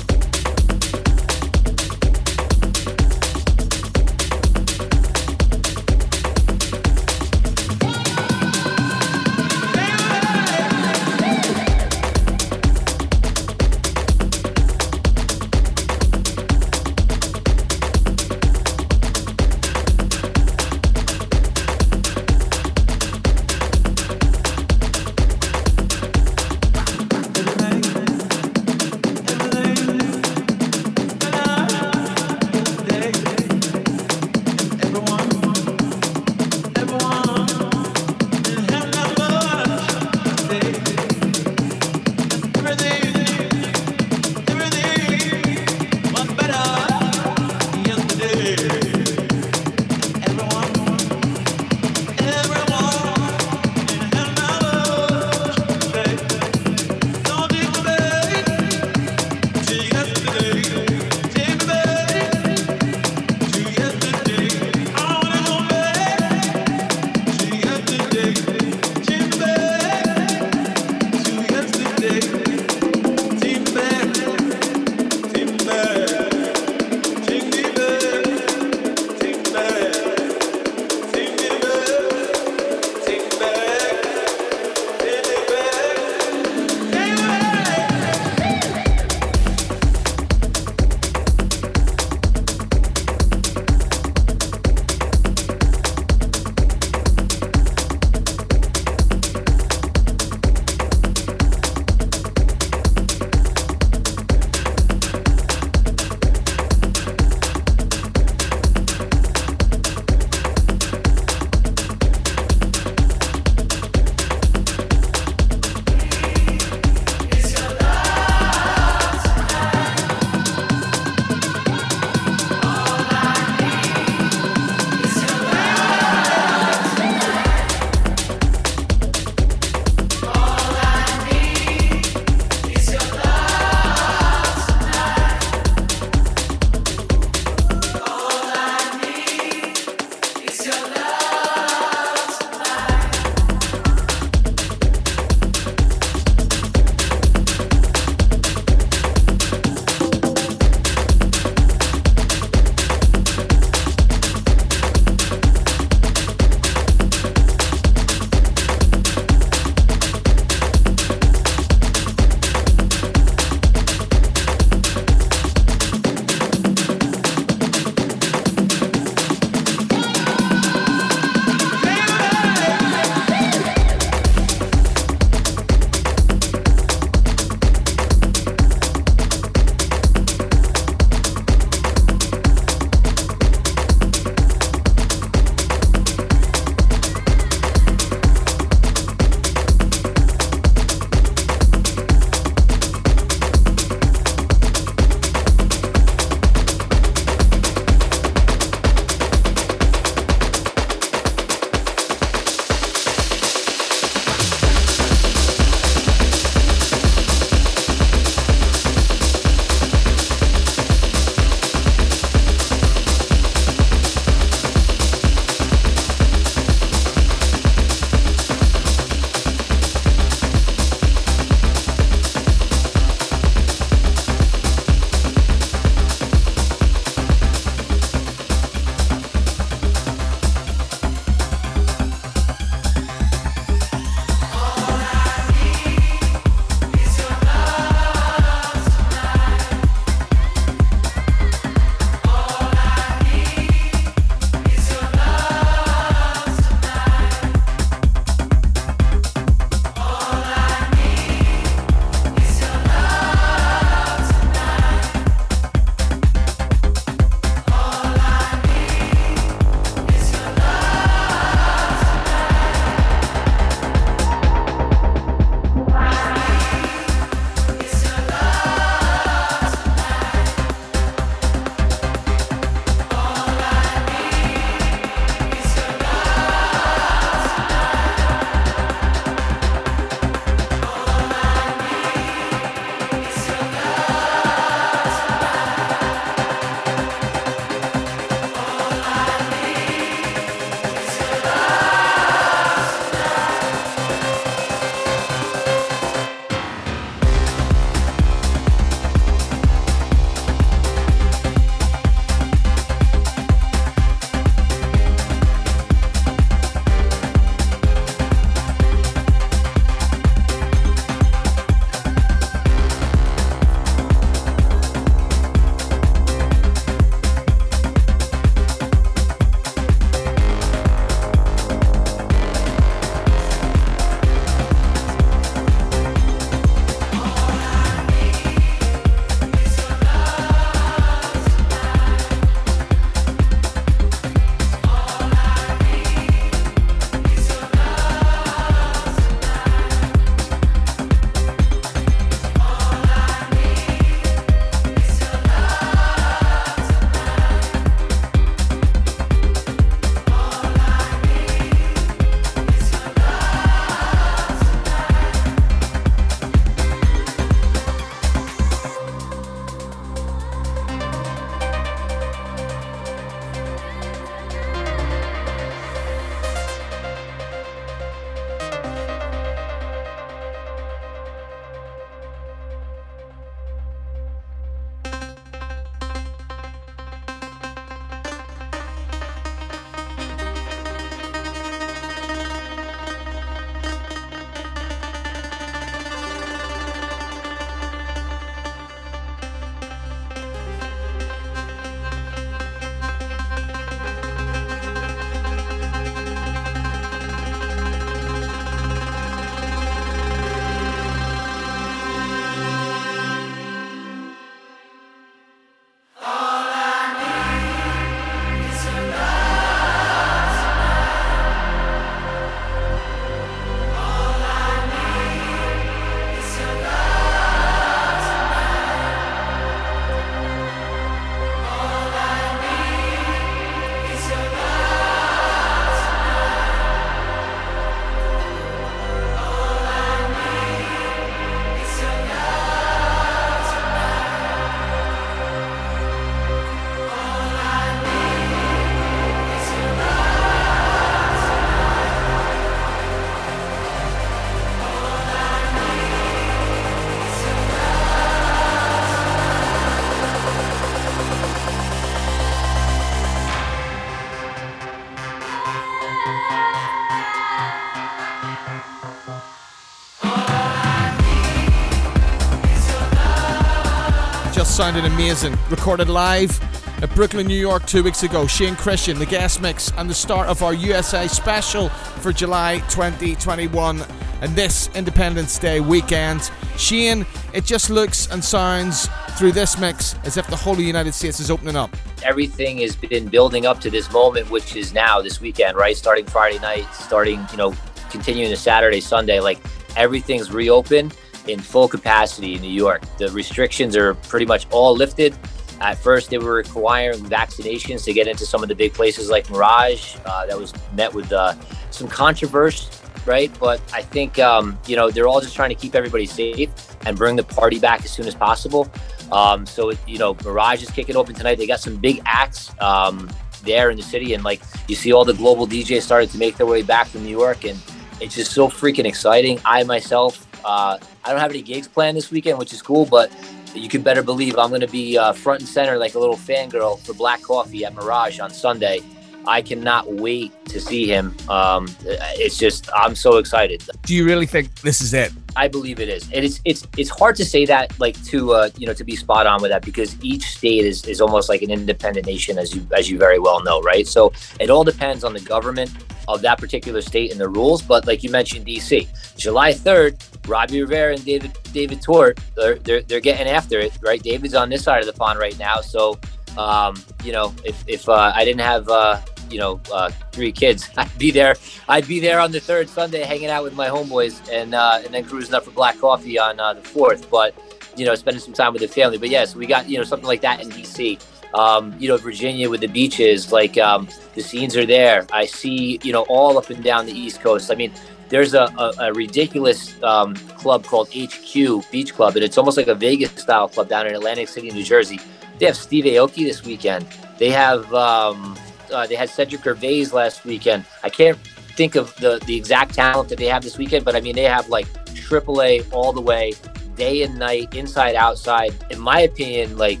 sounded 464.80 465.04
amazing. 465.04 465.54
Recorded 465.68 466.08
live 466.08 466.58
at 467.02 467.14
Brooklyn, 467.14 467.46
New 467.46 467.54
York 467.54 467.84
two 467.84 468.02
weeks 468.02 468.22
ago. 468.22 468.46
Shane 468.46 468.74
Christian, 468.76 469.18
the 469.18 469.26
guest 469.26 469.60
mix, 469.60 469.92
and 469.98 470.08
the 470.08 470.14
start 470.14 470.48
of 470.48 470.62
our 470.62 470.72
USA 470.72 471.28
special 471.28 471.90
for 471.90 472.32
July 472.32 472.78
2021 472.88 474.02
and 474.40 474.56
this 474.56 474.88
Independence 474.94 475.58
Day 475.58 475.80
weekend. 475.80 476.50
Shane, 476.78 477.26
it 477.52 477.66
just 477.66 477.90
looks 477.90 478.30
and 478.30 478.42
sounds 478.42 479.10
through 479.32 479.52
this 479.52 479.78
mix 479.78 480.14
as 480.24 480.38
if 480.38 480.46
the 480.46 480.56
whole 480.56 480.80
United 480.80 481.12
States 481.12 481.40
is 481.40 481.50
opening 481.50 481.76
up. 481.76 481.94
Everything 482.22 482.78
has 482.78 482.96
been 482.96 483.28
building 483.28 483.66
up 483.66 483.82
to 483.82 483.90
this 483.90 484.10
moment, 484.10 484.48
which 484.48 484.76
is 484.76 484.94
now 484.94 485.20
this 485.20 485.42
weekend, 485.42 485.76
right? 485.76 485.94
Starting 485.94 486.24
Friday 486.24 486.58
night, 486.60 486.86
starting, 486.94 487.46
you 487.50 487.58
know, 487.58 487.74
continuing 488.08 488.48
to 488.48 488.56
Saturday, 488.56 489.02
Sunday. 489.02 489.40
Like 489.40 489.58
everything's 489.94 490.50
reopened 490.50 491.14
in 491.52 491.60
full 491.60 491.88
capacity 491.88 492.54
in 492.54 492.62
New 492.62 492.68
York. 492.68 493.02
The 493.18 493.30
restrictions 493.30 493.96
are 493.96 494.14
pretty 494.14 494.46
much 494.46 494.66
all 494.70 494.94
lifted. 494.94 495.36
At 495.80 495.96
first, 495.96 496.28
they 496.28 496.38
were 496.38 496.52
requiring 496.52 497.20
vaccinations 497.20 498.04
to 498.04 498.12
get 498.12 498.28
into 498.28 498.44
some 498.44 498.62
of 498.62 498.68
the 498.68 498.74
big 498.74 498.92
places 498.92 499.30
like 499.30 499.48
Mirage. 499.50 500.16
Uh, 500.26 500.46
that 500.46 500.58
was 500.58 500.74
met 500.94 501.12
with 501.12 501.32
uh, 501.32 501.54
some 501.90 502.06
controversy, 502.06 502.86
right? 503.24 503.50
But 503.58 503.80
I 503.92 504.02
think 504.02 504.38
um, 504.38 504.78
you 504.86 504.94
know 504.96 505.10
they're 505.10 505.26
all 505.26 505.40
just 505.40 505.56
trying 505.56 505.70
to 505.70 505.74
keep 505.74 505.94
everybody 505.94 506.26
safe 506.26 506.70
and 507.06 507.16
bring 507.16 507.36
the 507.36 507.42
party 507.42 507.78
back 507.78 508.04
as 508.04 508.10
soon 508.10 508.26
as 508.26 508.34
possible. 508.34 508.90
Um, 509.32 509.64
so 509.64 509.92
you 510.06 510.18
know, 510.18 510.36
Mirage 510.44 510.82
is 510.82 510.90
kicking 510.90 511.16
open 511.16 511.34
tonight. 511.34 511.56
They 511.56 511.66
got 511.66 511.80
some 511.80 511.96
big 511.96 512.20
acts 512.26 512.72
um, 512.80 513.30
there 513.62 513.90
in 513.90 513.96
the 513.96 514.02
city, 514.02 514.34
and 514.34 514.44
like 514.44 514.60
you 514.86 514.94
see, 514.94 515.12
all 515.12 515.24
the 515.24 515.34
global 515.34 515.66
DJs 515.66 516.02
started 516.02 516.30
to 516.30 516.38
make 516.38 516.56
their 516.56 516.66
way 516.66 516.82
back 516.82 517.06
from 517.06 517.24
New 517.24 517.30
York, 517.30 517.64
and 517.64 517.78
it's 518.20 518.34
just 518.34 518.52
so 518.52 518.68
freaking 518.68 519.06
exciting. 519.06 519.58
I 519.64 519.82
myself, 519.84 520.46
uh, 520.64 520.98
I 521.24 521.30
don't 521.30 521.40
have 521.40 521.50
any 521.50 521.62
gigs 521.62 521.88
planned 521.88 522.16
this 522.16 522.30
weekend, 522.30 522.58
which 522.58 522.72
is 522.72 522.82
cool, 522.82 523.06
but 523.06 523.30
you 523.74 523.88
can 523.88 524.02
better 524.02 524.22
believe 524.22 524.58
I'm 524.58 524.70
going 524.70 524.80
to 524.80 524.88
be 524.88 525.16
uh, 525.16 525.32
front 525.32 525.60
and 525.60 525.68
center 525.68 525.96
like 525.96 526.14
a 526.14 526.18
little 526.18 526.36
fangirl 526.36 526.98
for 527.00 527.14
Black 527.14 527.42
Coffee 527.42 527.84
at 527.84 527.94
Mirage 527.94 528.40
on 528.40 528.50
Sunday. 528.50 529.00
I 529.46 529.62
cannot 529.62 530.12
wait 530.12 530.52
to 530.66 530.80
see 530.80 531.06
him. 531.06 531.34
Um, 531.48 531.88
it's 532.04 532.58
just 532.58 532.90
I'm 532.94 533.14
so 533.14 533.38
excited. 533.38 533.82
Do 534.02 534.14
you 534.14 534.26
really 534.26 534.46
think 534.46 534.74
this 534.80 535.00
is 535.00 535.14
it? 535.14 535.32
I 535.56 535.68
believe 535.68 536.00
it 536.00 536.08
is. 536.08 536.24
And 536.32 536.44
it's 536.44 536.60
it's 536.64 536.86
it's 536.96 537.10
hard 537.10 537.36
to 537.36 537.44
say 537.44 537.64
that 537.66 537.98
like 537.98 538.22
to 538.26 538.52
uh, 538.52 538.70
you 538.76 538.86
know 538.86 538.94
to 538.94 539.04
be 539.04 539.16
spot 539.16 539.46
on 539.46 539.60
with 539.62 539.70
that 539.70 539.82
because 539.84 540.16
each 540.22 540.44
state 540.44 540.84
is 540.84 541.04
is 541.06 541.20
almost 541.20 541.48
like 541.48 541.62
an 541.62 541.70
independent 541.70 542.26
nation 542.26 542.58
as 542.58 542.74
you 542.74 542.86
as 542.96 543.10
you 543.10 543.18
very 543.18 543.38
well 543.38 543.62
know, 543.62 543.80
right? 543.80 544.06
So 544.06 544.32
it 544.58 544.70
all 544.70 544.84
depends 544.84 545.24
on 545.24 545.32
the 545.32 545.40
government 545.40 545.90
of 546.28 546.42
that 546.42 546.58
particular 546.58 547.02
state 547.02 547.32
and 547.32 547.40
the 547.40 547.48
rules. 547.48 547.82
But 547.82 548.06
like 548.06 548.22
you 548.22 548.30
mentioned, 548.30 548.66
DC, 548.66 549.08
July 549.36 549.72
3rd, 549.72 550.48
Robbie 550.48 550.80
Rivera 550.82 551.14
and 551.14 551.24
David 551.24 551.56
David 551.72 552.02
Tort, 552.02 552.38
they're, 552.56 552.76
they're, 552.76 553.02
they're 553.02 553.20
getting 553.20 553.48
after 553.48 553.78
it, 553.78 553.96
right? 554.02 554.22
David's 554.22 554.54
on 554.54 554.68
this 554.68 554.84
side 554.84 555.00
of 555.00 555.06
the 555.06 555.12
pond 555.12 555.38
right 555.38 555.58
now. 555.58 555.80
So, 555.80 556.18
um, 556.56 557.02
you 557.24 557.32
know, 557.32 557.54
if, 557.64 557.82
if 557.86 558.08
uh, 558.08 558.32
I 558.34 558.44
didn't 558.44 558.60
have, 558.60 558.88
uh, 558.88 559.20
you 559.50 559.58
know, 559.58 559.80
uh, 559.92 560.10
three 560.32 560.52
kids, 560.52 560.88
I'd 560.96 561.18
be 561.18 561.30
there. 561.30 561.56
I'd 561.88 562.06
be 562.06 562.20
there 562.20 562.40
on 562.40 562.52
the 562.52 562.60
third 562.60 562.88
Sunday 562.88 563.24
hanging 563.24 563.48
out 563.48 563.62
with 563.64 563.74
my 563.74 563.88
homeboys 563.88 564.48
and, 564.52 564.74
uh, 564.74 565.00
and 565.04 565.12
then 565.12 565.24
cruising 565.24 565.54
up 565.54 565.64
for 565.64 565.70
black 565.70 565.98
coffee 565.98 566.38
on 566.38 566.60
uh, 566.60 566.74
the 566.74 566.82
fourth. 566.82 567.30
But, 567.30 567.54
you 567.96 568.04
know, 568.06 568.14
spending 568.14 568.40
some 568.40 568.54
time 568.54 568.72
with 568.72 568.82
the 568.82 568.88
family. 568.88 569.18
But 569.18 569.30
yes, 569.30 569.54
we 569.54 569.66
got, 569.66 569.88
you 569.88 569.98
know, 569.98 570.04
something 570.04 570.26
like 570.26 570.40
that 570.42 570.60
in 570.60 570.68
DC. 570.70 571.20
Um, 571.52 571.96
you 571.98 572.08
know, 572.08 572.16
Virginia 572.16 572.70
with 572.70 572.80
the 572.80 572.86
beaches, 572.86 573.50
like 573.50 573.76
um, 573.76 574.08
the 574.34 574.42
scenes 574.42 574.76
are 574.76 574.86
there. 574.86 575.26
I 575.32 575.46
see, 575.46 575.98
you 576.02 576.12
know, 576.12 576.22
all 576.28 576.56
up 576.56 576.70
and 576.70 576.82
down 576.82 577.06
the 577.06 577.12
East 577.12 577.40
Coast. 577.40 577.72
I 577.72 577.74
mean, 577.74 577.92
there's 578.30 578.54
a, 578.54 578.72
a, 578.78 578.92
a 579.00 579.12
ridiculous 579.12 580.00
um, 580.04 580.34
club 580.34 580.84
called 580.84 581.08
HQ 581.12 581.90
Beach 581.90 582.14
Club, 582.14 582.36
and 582.36 582.44
it's 582.44 582.56
almost 582.56 582.76
like 582.76 582.86
a 582.86 582.94
Vegas 582.94 583.32
style 583.32 583.68
club 583.68 583.88
down 583.88 584.06
in 584.06 584.14
Atlantic 584.14 584.48
City, 584.48 584.70
New 584.70 584.84
Jersey. 584.84 585.18
They 585.58 585.66
have 585.66 585.76
Steve 585.76 586.04
Aoki 586.04 586.46
this 586.46 586.64
weekend. 586.64 587.06
They 587.38 587.50
have 587.50 587.92
um, 587.92 588.56
uh, 588.92 589.06
they 589.06 589.14
had 589.14 589.28
Cedric 589.28 589.62
Gervais 589.62 590.06
last 590.06 590.44
weekend. 590.44 590.84
I 591.02 591.10
can't 591.10 591.38
think 591.76 591.94
of 591.94 592.14
the 592.16 592.42
the 592.46 592.56
exact 592.56 592.94
talent 592.94 593.28
that 593.30 593.38
they 593.38 593.46
have 593.46 593.62
this 593.62 593.78
weekend, 593.78 594.04
but 594.04 594.16
I 594.16 594.20
mean 594.20 594.34
they 594.34 594.44
have 594.44 594.68
like 594.68 594.86
AAA 595.06 595.92
all 595.92 596.12
the 596.12 596.20
way, 596.20 596.52
day 596.96 597.22
and 597.22 597.38
night, 597.38 597.74
inside 597.74 598.14
outside. 598.14 598.74
In 598.90 598.98
my 598.98 599.20
opinion, 599.20 599.76
like 599.78 600.00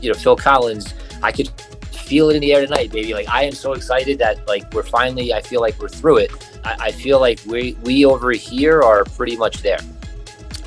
you 0.00 0.12
know 0.12 0.18
Phil 0.18 0.36
Collins, 0.36 0.94
I 1.22 1.32
could 1.32 1.50
feel 1.92 2.30
it 2.30 2.36
in 2.36 2.40
the 2.40 2.54
air 2.54 2.64
tonight, 2.64 2.90
baby. 2.90 3.14
Like 3.14 3.28
I 3.28 3.44
am 3.44 3.52
so 3.52 3.72
excited 3.72 4.18
that 4.18 4.46
like 4.46 4.72
we're 4.72 4.82
finally. 4.82 5.32
I 5.32 5.40
feel 5.40 5.60
like 5.60 5.78
we're 5.80 5.88
through 5.88 6.18
it. 6.18 6.30
I, 6.64 6.76
I 6.80 6.92
feel 6.92 7.20
like 7.20 7.40
we 7.46 7.76
we 7.82 8.04
over 8.04 8.32
here 8.32 8.82
are 8.82 9.04
pretty 9.04 9.36
much 9.36 9.62
there. 9.62 9.80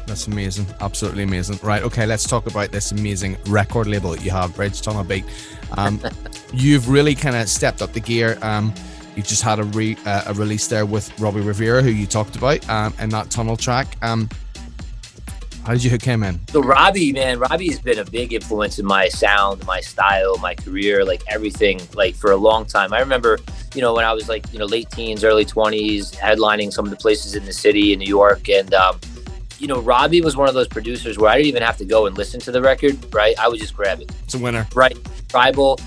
That's 0.08 0.28
amazing. 0.28 0.66
Absolutely 0.82 1.24
amazing. 1.24 1.60
Right. 1.64 1.84
Okay. 1.84 2.06
Let's 2.06 2.28
talk 2.28 2.46
about 2.48 2.72
this 2.72 2.92
amazing 2.92 3.38
record 3.46 3.88
label 3.88 4.12
that 4.12 4.24
you 4.24 4.32
have, 4.32 4.56
Bridge 4.56 4.82
Tunnel 4.82 5.04
Beat. 5.04 5.26
Um, 5.78 6.00
you've 6.54 6.90
really 6.90 7.16
kind 7.16 7.36
of 7.36 7.50
stepped 7.50 7.82
up 7.82 7.94
the 7.94 8.00
gear. 8.00 8.38
Um, 8.42 8.74
you 9.16 9.24
just 9.24 9.44
had 9.44 9.60
a 9.60 9.64
re, 9.64 9.98
uh, 10.06 10.24
a 10.28 10.34
release 10.34 10.68
there 10.68 10.86
with 10.86 11.18
Robbie 11.20 11.42
Rivera, 11.42 11.82
who 11.82 11.90
you 11.90 12.08
talked 12.08 12.36
about, 12.36 12.68
um, 12.70 12.94
in 13.00 13.10
that 13.10 13.30
tunnel 13.30 13.58
track. 13.58 13.98
Um, 14.02 14.30
how 15.66 15.74
did 15.74 15.84
you 15.84 15.92
hook 15.92 16.02
him 16.02 16.24
in? 16.24 16.40
So 16.48 16.62
Robbie, 16.62 17.14
man, 17.14 17.38
Robbie 17.38 17.70
has 17.70 17.80
been 17.80 18.00
a 18.00 18.06
big 18.06 18.34
influence 18.34 18.80
in 18.80 18.86
my 18.86 19.10
sound, 19.10 19.64
my 19.68 19.80
style, 19.80 20.36
my 20.38 20.56
career, 20.56 21.06
like 21.06 21.22
everything, 21.28 21.80
like 21.94 22.16
for 22.16 22.32
a 22.32 22.36
long 22.36 22.66
time. 22.66 22.94
I 22.94 23.00
remember, 23.00 23.38
you 23.76 23.82
know, 23.82 23.94
when 23.94 24.04
I 24.04 24.12
was 24.12 24.28
like, 24.28 24.52
you 24.52 24.58
know, 24.58 24.66
late 24.66 24.90
teens, 24.90 25.24
early 25.24 25.46
twenties, 25.46 26.12
headlining 26.14 26.74
some 26.74 26.86
of 26.86 26.92
the 26.92 26.98
places 26.98 27.36
in 27.36 27.46
the 27.46 27.54
city 27.54 27.94
in 27.94 28.00
New 28.00 28.08
York, 28.08 28.50
and 28.50 28.74
um, 28.74 29.00
you 29.62 29.68
know, 29.68 29.80
Robbie 29.80 30.22
was 30.22 30.36
one 30.36 30.50
of 30.50 30.56
those 30.56 30.68
producers 30.68 31.20
where 31.20 31.30
I 31.30 31.36
didn't 31.36 31.50
even 31.50 31.62
have 31.62 31.78
to 31.78 31.86
go 31.86 32.08
and 32.08 32.18
listen 32.18 32.40
to 32.42 32.52
the 32.52 32.62
record, 32.62 32.98
right? 33.14 33.38
I 33.40 33.48
would 33.48 33.60
just 33.60 33.76
grab 33.76 34.02
it. 34.02 34.12
It's 34.24 34.34
a 34.34 34.40
winner, 34.40 34.68
right? 34.74 34.98
Tribal. 35.30 35.80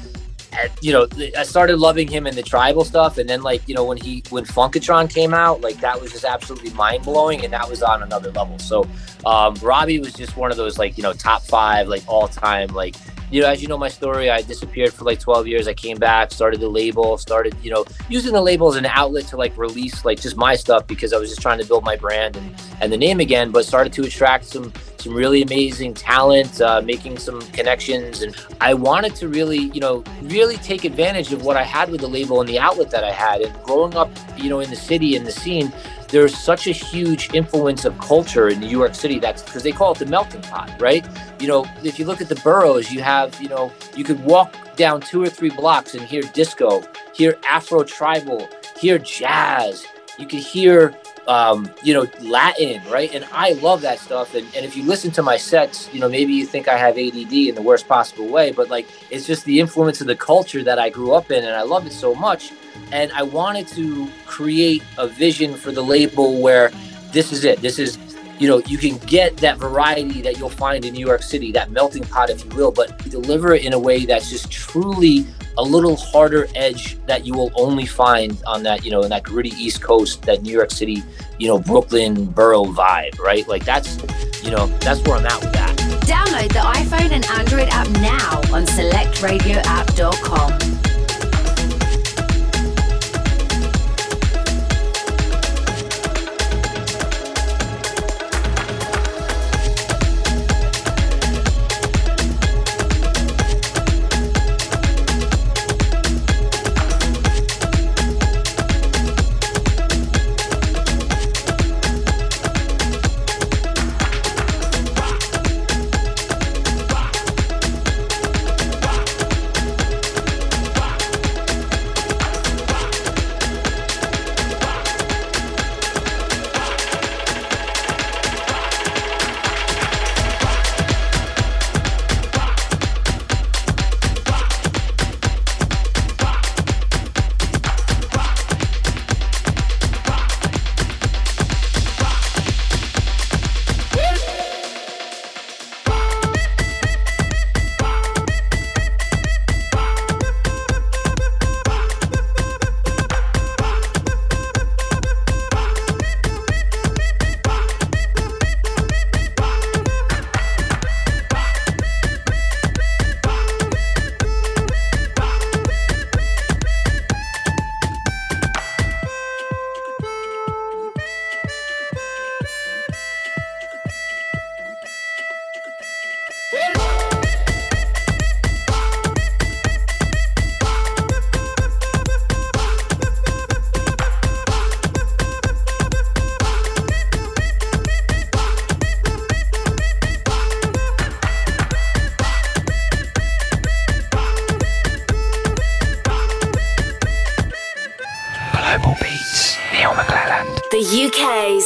And, 0.56 0.70
you 0.80 0.92
know, 0.92 1.08
I 1.36 1.42
started 1.42 1.78
loving 1.78 2.06
him 2.06 2.28
in 2.28 2.36
the 2.36 2.42
tribal 2.42 2.84
stuff, 2.84 3.18
and 3.18 3.28
then 3.28 3.42
like 3.42 3.68
you 3.68 3.74
know 3.74 3.84
when 3.84 3.98
he 3.98 4.22
when 4.30 4.44
Funkatron 4.44 5.12
came 5.12 5.34
out, 5.34 5.62
like 5.62 5.80
that 5.80 6.00
was 6.00 6.12
just 6.12 6.24
absolutely 6.24 6.70
mind 6.70 7.02
blowing, 7.02 7.44
and 7.44 7.52
that 7.52 7.68
was 7.68 7.82
on 7.82 8.04
another 8.04 8.30
level. 8.30 8.60
So 8.60 8.88
um, 9.26 9.54
Robbie 9.56 9.98
was 9.98 10.12
just 10.12 10.36
one 10.36 10.52
of 10.52 10.56
those 10.56 10.78
like 10.78 10.96
you 10.96 11.02
know 11.02 11.12
top 11.12 11.42
five 11.42 11.88
like 11.88 12.04
all 12.06 12.28
time 12.28 12.68
like 12.68 12.94
you 13.30 13.42
know 13.42 13.48
as 13.48 13.62
you 13.62 13.68
know 13.68 13.78
my 13.78 13.88
story, 13.88 14.30
I 14.30 14.42
disappeared 14.42 14.92
for 14.92 15.04
like 15.04 15.20
12 15.20 15.46
years. 15.46 15.68
I 15.68 15.74
came 15.74 15.98
back, 15.98 16.30
started 16.30 16.60
the 16.60 16.68
label, 16.68 17.18
started 17.18 17.54
you 17.62 17.70
know 17.70 17.84
using 18.08 18.32
the 18.32 18.40
label 18.40 18.68
as 18.68 18.76
an 18.76 18.86
outlet 18.86 19.26
to 19.28 19.36
like 19.36 19.56
release 19.56 20.04
like 20.04 20.20
just 20.20 20.36
my 20.36 20.54
stuff 20.54 20.86
because 20.86 21.12
I 21.12 21.18
was 21.18 21.30
just 21.30 21.42
trying 21.42 21.58
to 21.58 21.66
build 21.66 21.84
my 21.84 21.96
brand 21.96 22.36
and 22.36 22.54
and 22.80 22.92
the 22.92 22.96
name 22.96 23.20
again, 23.20 23.50
but 23.50 23.64
started 23.64 23.92
to 23.94 24.02
attract 24.02 24.44
some 24.44 24.72
some 25.04 25.14
really 25.14 25.42
amazing 25.42 25.92
talent, 25.92 26.60
uh, 26.60 26.80
making 26.80 27.18
some 27.18 27.40
connections. 27.52 28.22
And 28.22 28.34
I 28.60 28.72
wanted 28.72 29.14
to 29.16 29.28
really, 29.28 29.70
you 29.74 29.80
know, 29.80 30.02
really 30.22 30.56
take 30.56 30.84
advantage 30.84 31.32
of 31.32 31.44
what 31.44 31.56
I 31.56 31.62
had 31.62 31.90
with 31.90 32.00
the 32.00 32.08
label 32.08 32.40
and 32.40 32.48
the 32.48 32.58
outlet 32.58 32.90
that 32.90 33.04
I 33.04 33.12
had. 33.12 33.42
And 33.42 33.52
growing 33.62 33.94
up, 33.94 34.10
you 34.36 34.48
know, 34.48 34.60
in 34.60 34.70
the 34.70 34.76
city 34.76 35.14
and 35.14 35.26
the 35.26 35.32
scene, 35.32 35.72
there's 36.08 36.36
such 36.36 36.66
a 36.66 36.72
huge 36.72 37.34
influence 37.34 37.84
of 37.84 37.98
culture 37.98 38.48
in 38.48 38.60
New 38.60 38.68
York 38.68 38.94
City. 38.94 39.18
That's 39.18 39.42
because 39.42 39.62
they 39.62 39.72
call 39.72 39.92
it 39.92 39.98
the 39.98 40.06
melting 40.06 40.42
pot, 40.42 40.74
right? 40.80 41.06
You 41.38 41.48
know, 41.48 41.66
if 41.82 41.98
you 41.98 42.06
look 42.06 42.20
at 42.20 42.28
the 42.28 42.36
boroughs, 42.36 42.90
you 42.90 43.02
have, 43.02 43.38
you 43.42 43.48
know, 43.48 43.72
you 43.96 44.04
could 44.04 44.24
walk 44.24 44.54
down 44.76 45.02
two 45.02 45.22
or 45.22 45.28
three 45.28 45.50
blocks 45.50 45.94
and 45.94 46.02
hear 46.02 46.22
disco, 46.22 46.82
hear 47.14 47.36
Afro 47.46 47.84
tribal, 47.84 48.48
hear 48.78 48.98
jazz. 48.98 49.84
You 50.18 50.26
could 50.26 50.40
hear 50.40 50.96
um, 51.26 51.70
you 51.82 51.94
know, 51.94 52.06
Latin, 52.20 52.82
right? 52.90 53.12
And 53.14 53.26
I 53.32 53.52
love 53.54 53.80
that 53.82 53.98
stuff. 53.98 54.34
And, 54.34 54.46
and 54.54 54.64
if 54.64 54.76
you 54.76 54.82
listen 54.84 55.10
to 55.12 55.22
my 55.22 55.36
sets, 55.36 55.92
you 55.92 56.00
know, 56.00 56.08
maybe 56.08 56.32
you 56.32 56.46
think 56.46 56.68
I 56.68 56.76
have 56.76 56.98
ADD 56.98 57.32
in 57.32 57.54
the 57.54 57.62
worst 57.62 57.88
possible 57.88 58.28
way, 58.28 58.52
but 58.52 58.68
like 58.68 58.86
it's 59.10 59.26
just 59.26 59.44
the 59.44 59.60
influence 59.60 60.00
of 60.00 60.06
the 60.06 60.16
culture 60.16 60.62
that 60.62 60.78
I 60.78 60.90
grew 60.90 61.12
up 61.12 61.30
in 61.30 61.44
and 61.44 61.54
I 61.54 61.62
love 61.62 61.86
it 61.86 61.92
so 61.92 62.14
much. 62.14 62.52
And 62.92 63.10
I 63.12 63.22
wanted 63.22 63.68
to 63.68 64.08
create 64.26 64.82
a 64.98 65.06
vision 65.06 65.54
for 65.54 65.72
the 65.72 65.82
label 65.82 66.40
where 66.40 66.70
this 67.12 67.32
is 67.32 67.44
it. 67.44 67.60
This 67.60 67.78
is, 67.78 67.98
you 68.38 68.48
know, 68.48 68.58
you 68.66 68.78
can 68.78 68.98
get 68.98 69.36
that 69.38 69.58
variety 69.58 70.20
that 70.22 70.38
you'll 70.38 70.50
find 70.50 70.84
in 70.84 70.92
New 70.92 71.06
York 71.06 71.22
City, 71.22 71.52
that 71.52 71.70
melting 71.70 72.04
pot, 72.04 72.30
if 72.30 72.44
you 72.44 72.50
will, 72.50 72.72
but 72.72 72.98
deliver 73.10 73.54
it 73.54 73.64
in 73.64 73.72
a 73.72 73.78
way 73.78 74.04
that's 74.04 74.28
just 74.28 74.50
truly 74.50 75.26
a 75.58 75.62
little 75.62 75.96
harder 75.96 76.48
edge 76.54 76.96
that 77.06 77.26
you 77.26 77.34
will 77.34 77.52
only 77.56 77.86
find 77.86 78.40
on 78.46 78.62
that, 78.64 78.84
you 78.84 78.90
know, 78.90 79.02
in 79.02 79.10
that 79.10 79.22
gritty 79.22 79.50
East 79.50 79.80
Coast, 79.82 80.22
that 80.22 80.42
New 80.42 80.52
York 80.52 80.70
City, 80.70 81.02
you 81.38 81.48
know, 81.48 81.58
Brooklyn 81.58 82.24
borough 82.26 82.64
vibe, 82.64 83.18
right? 83.18 83.46
Like 83.46 83.64
that's, 83.64 83.96
you 84.42 84.50
know, 84.50 84.66
that's 84.78 85.00
where 85.02 85.16
I'm 85.16 85.26
at 85.26 85.40
with 85.40 85.52
that. 85.52 85.76
Download 86.04 86.48
the 86.48 86.58
iPhone 86.58 87.12
and 87.12 87.24
Android 87.26 87.68
app 87.70 87.88
now 88.00 88.38
on 88.54 88.66
selectradioapp.com. 88.66 90.73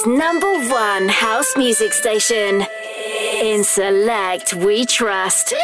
number 0.09 0.51
one 0.69 1.09
house 1.09 1.55
music 1.57 1.93
station. 1.93 2.65
In 3.41 3.63
Select, 3.63 4.55
we 4.55 4.87
trust. 4.87 5.55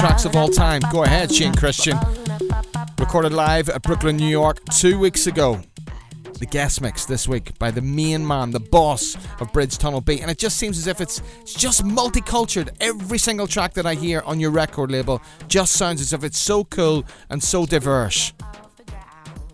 Tracks 0.00 0.24
of 0.24 0.34
all 0.34 0.48
time. 0.48 0.80
Go 0.90 1.04
ahead, 1.04 1.30
Shane 1.30 1.54
Christian. 1.54 1.98
Recorded 2.98 3.34
live 3.34 3.68
at 3.68 3.82
Brooklyn, 3.82 4.16
New 4.16 4.26
York 4.28 4.58
two 4.70 4.98
weeks 4.98 5.26
ago. 5.26 5.60
The 6.38 6.46
guest 6.46 6.80
mix 6.80 7.04
this 7.04 7.28
week 7.28 7.58
by 7.58 7.70
the 7.70 7.82
main 7.82 8.26
man, 8.26 8.50
the 8.50 8.60
boss 8.60 9.14
of 9.40 9.52
Bridge 9.52 9.76
Tunnel 9.76 10.00
Beat. 10.00 10.22
And 10.22 10.30
it 10.30 10.38
just 10.38 10.56
seems 10.56 10.78
as 10.78 10.86
if 10.86 11.02
it's, 11.02 11.20
it's 11.42 11.52
just 11.52 11.84
multicultured. 11.84 12.70
Every 12.80 13.18
single 13.18 13.46
track 13.46 13.74
that 13.74 13.84
I 13.84 13.94
hear 13.94 14.22
on 14.24 14.40
your 14.40 14.50
record 14.50 14.90
label 14.90 15.20
just 15.48 15.74
sounds 15.74 16.00
as 16.00 16.14
if 16.14 16.24
it's 16.24 16.38
so 16.38 16.64
cool 16.64 17.04
and 17.28 17.42
so 17.42 17.66
diverse. 17.66 18.32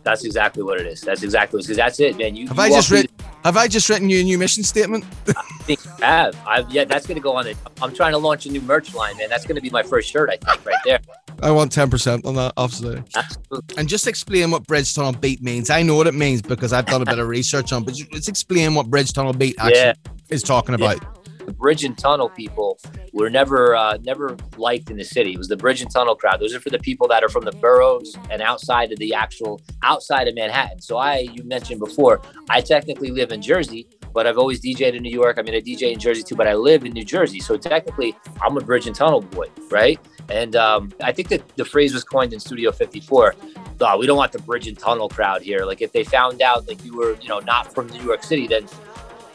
That's 0.04 0.24
exactly 0.24 0.62
what 0.62 0.80
it 0.80 0.86
is. 0.86 1.00
That's 1.00 1.24
exactly 1.24 1.56
what 1.56 1.58
it 1.58 1.62
is. 1.62 1.66
because 1.66 1.76
that's 1.76 1.98
it, 1.98 2.16
man. 2.16 2.36
You 2.36 2.46
Have 2.46 2.58
you 2.58 2.62
I 2.62 2.68
just 2.68 2.90
written? 2.92 3.16
Have 3.42 3.56
I 3.56 3.66
just 3.66 3.88
written 3.88 4.08
you 4.08 4.20
a 4.20 4.22
new 4.22 4.38
mission 4.38 4.62
statement? 4.62 5.04
have. 6.00 6.36
I've, 6.46 6.70
yeah, 6.70 6.84
that's 6.84 7.06
going 7.06 7.16
to 7.16 7.22
go 7.22 7.34
on 7.36 7.46
it. 7.46 7.56
I'm 7.82 7.94
trying 7.94 8.12
to 8.12 8.18
launch 8.18 8.46
a 8.46 8.50
new 8.50 8.60
merch 8.60 8.94
line, 8.94 9.16
man. 9.16 9.28
That's 9.28 9.44
going 9.44 9.56
to 9.56 9.62
be 9.62 9.70
my 9.70 9.82
first 9.82 10.10
shirt, 10.10 10.30
I 10.30 10.36
think, 10.36 10.64
right 10.66 10.78
there. 10.84 11.00
I 11.42 11.50
want 11.50 11.70
ten 11.72 11.90
percent 11.90 12.24
on 12.24 12.34
that, 12.36 12.54
obviously. 12.56 13.02
Absolutely. 13.14 13.76
And 13.78 13.88
just 13.88 14.06
explain 14.06 14.50
what 14.50 14.66
Bridge 14.66 14.94
Tunnel 14.94 15.12
Beat 15.12 15.42
means. 15.42 15.68
I 15.70 15.82
know 15.82 15.94
what 15.94 16.06
it 16.06 16.14
means 16.14 16.40
because 16.42 16.72
I've 16.72 16.86
done 16.86 17.02
a 17.02 17.04
bit 17.06 17.18
of 17.18 17.28
research 17.28 17.72
on, 17.72 17.84
but 17.84 17.94
just- 17.94 18.12
let's 18.12 18.28
explain 18.28 18.74
what 18.74 18.88
Bridge 18.88 19.12
Tunnel 19.12 19.32
Beat 19.34 19.56
actually 19.58 19.78
Yeah. 19.80 19.94
is 20.30 20.42
talking 20.42 20.74
about. 20.74 20.98
The 21.44 21.52
bridge 21.52 21.84
and 21.84 21.96
tunnel 21.96 22.28
people 22.28 22.76
were 23.12 23.30
never 23.30 23.76
uh, 23.76 23.98
never 24.02 24.36
liked 24.56 24.90
in 24.90 24.96
the 24.96 25.04
city. 25.04 25.32
It 25.34 25.38
was 25.38 25.46
the 25.46 25.56
bridge 25.56 25.80
and 25.80 25.88
tunnel 25.88 26.16
crowd. 26.16 26.40
Those 26.40 26.52
are 26.56 26.58
for 26.58 26.70
the 26.70 26.78
people 26.80 27.06
that 27.06 27.22
are 27.22 27.28
from 27.28 27.44
the 27.44 27.52
boroughs 27.52 28.16
and 28.32 28.42
outside 28.42 28.90
of 28.90 28.98
the 28.98 29.14
actual 29.14 29.60
outside 29.84 30.26
of 30.26 30.34
Manhattan. 30.34 30.80
So 30.80 30.96
I, 30.96 31.18
you 31.18 31.44
mentioned 31.44 31.78
before, 31.78 32.20
I 32.50 32.60
technically 32.62 33.12
live 33.12 33.30
in 33.30 33.40
Jersey, 33.42 33.86
but 34.16 34.26
I've 34.26 34.38
always 34.38 34.62
DJed 34.62 34.94
in 34.94 35.02
New 35.02 35.10
York. 35.10 35.36
I 35.38 35.42
mean, 35.42 35.54
I 35.54 35.60
DJ 35.60 35.92
in 35.92 35.98
Jersey 35.98 36.22
too, 36.22 36.36
but 36.36 36.48
I 36.48 36.54
live 36.54 36.86
in 36.86 36.92
New 36.92 37.04
Jersey. 37.04 37.38
So 37.38 37.58
technically, 37.58 38.16
I'm 38.40 38.56
a 38.56 38.62
bridge 38.62 38.86
and 38.86 38.96
tunnel 38.96 39.20
boy, 39.20 39.48
right? 39.70 40.00
And 40.30 40.56
um, 40.56 40.90
I 41.02 41.12
think 41.12 41.28
that 41.28 41.46
the 41.56 41.66
phrase 41.66 41.92
was 41.92 42.02
coined 42.02 42.32
in 42.32 42.40
Studio 42.40 42.72
54. 42.72 43.34
Oh, 43.82 43.98
we 43.98 44.06
don't 44.06 44.16
want 44.16 44.32
the 44.32 44.38
bridge 44.38 44.68
and 44.68 44.78
tunnel 44.78 45.10
crowd 45.10 45.42
here. 45.42 45.66
Like 45.66 45.82
if 45.82 45.92
they 45.92 46.02
found 46.02 46.40
out 46.40 46.66
like 46.66 46.82
you 46.82 46.96
were, 46.96 47.18
you 47.20 47.28
know, 47.28 47.40
not 47.40 47.74
from 47.74 47.88
New 47.88 48.02
York 48.02 48.22
City, 48.22 48.46
then 48.46 48.66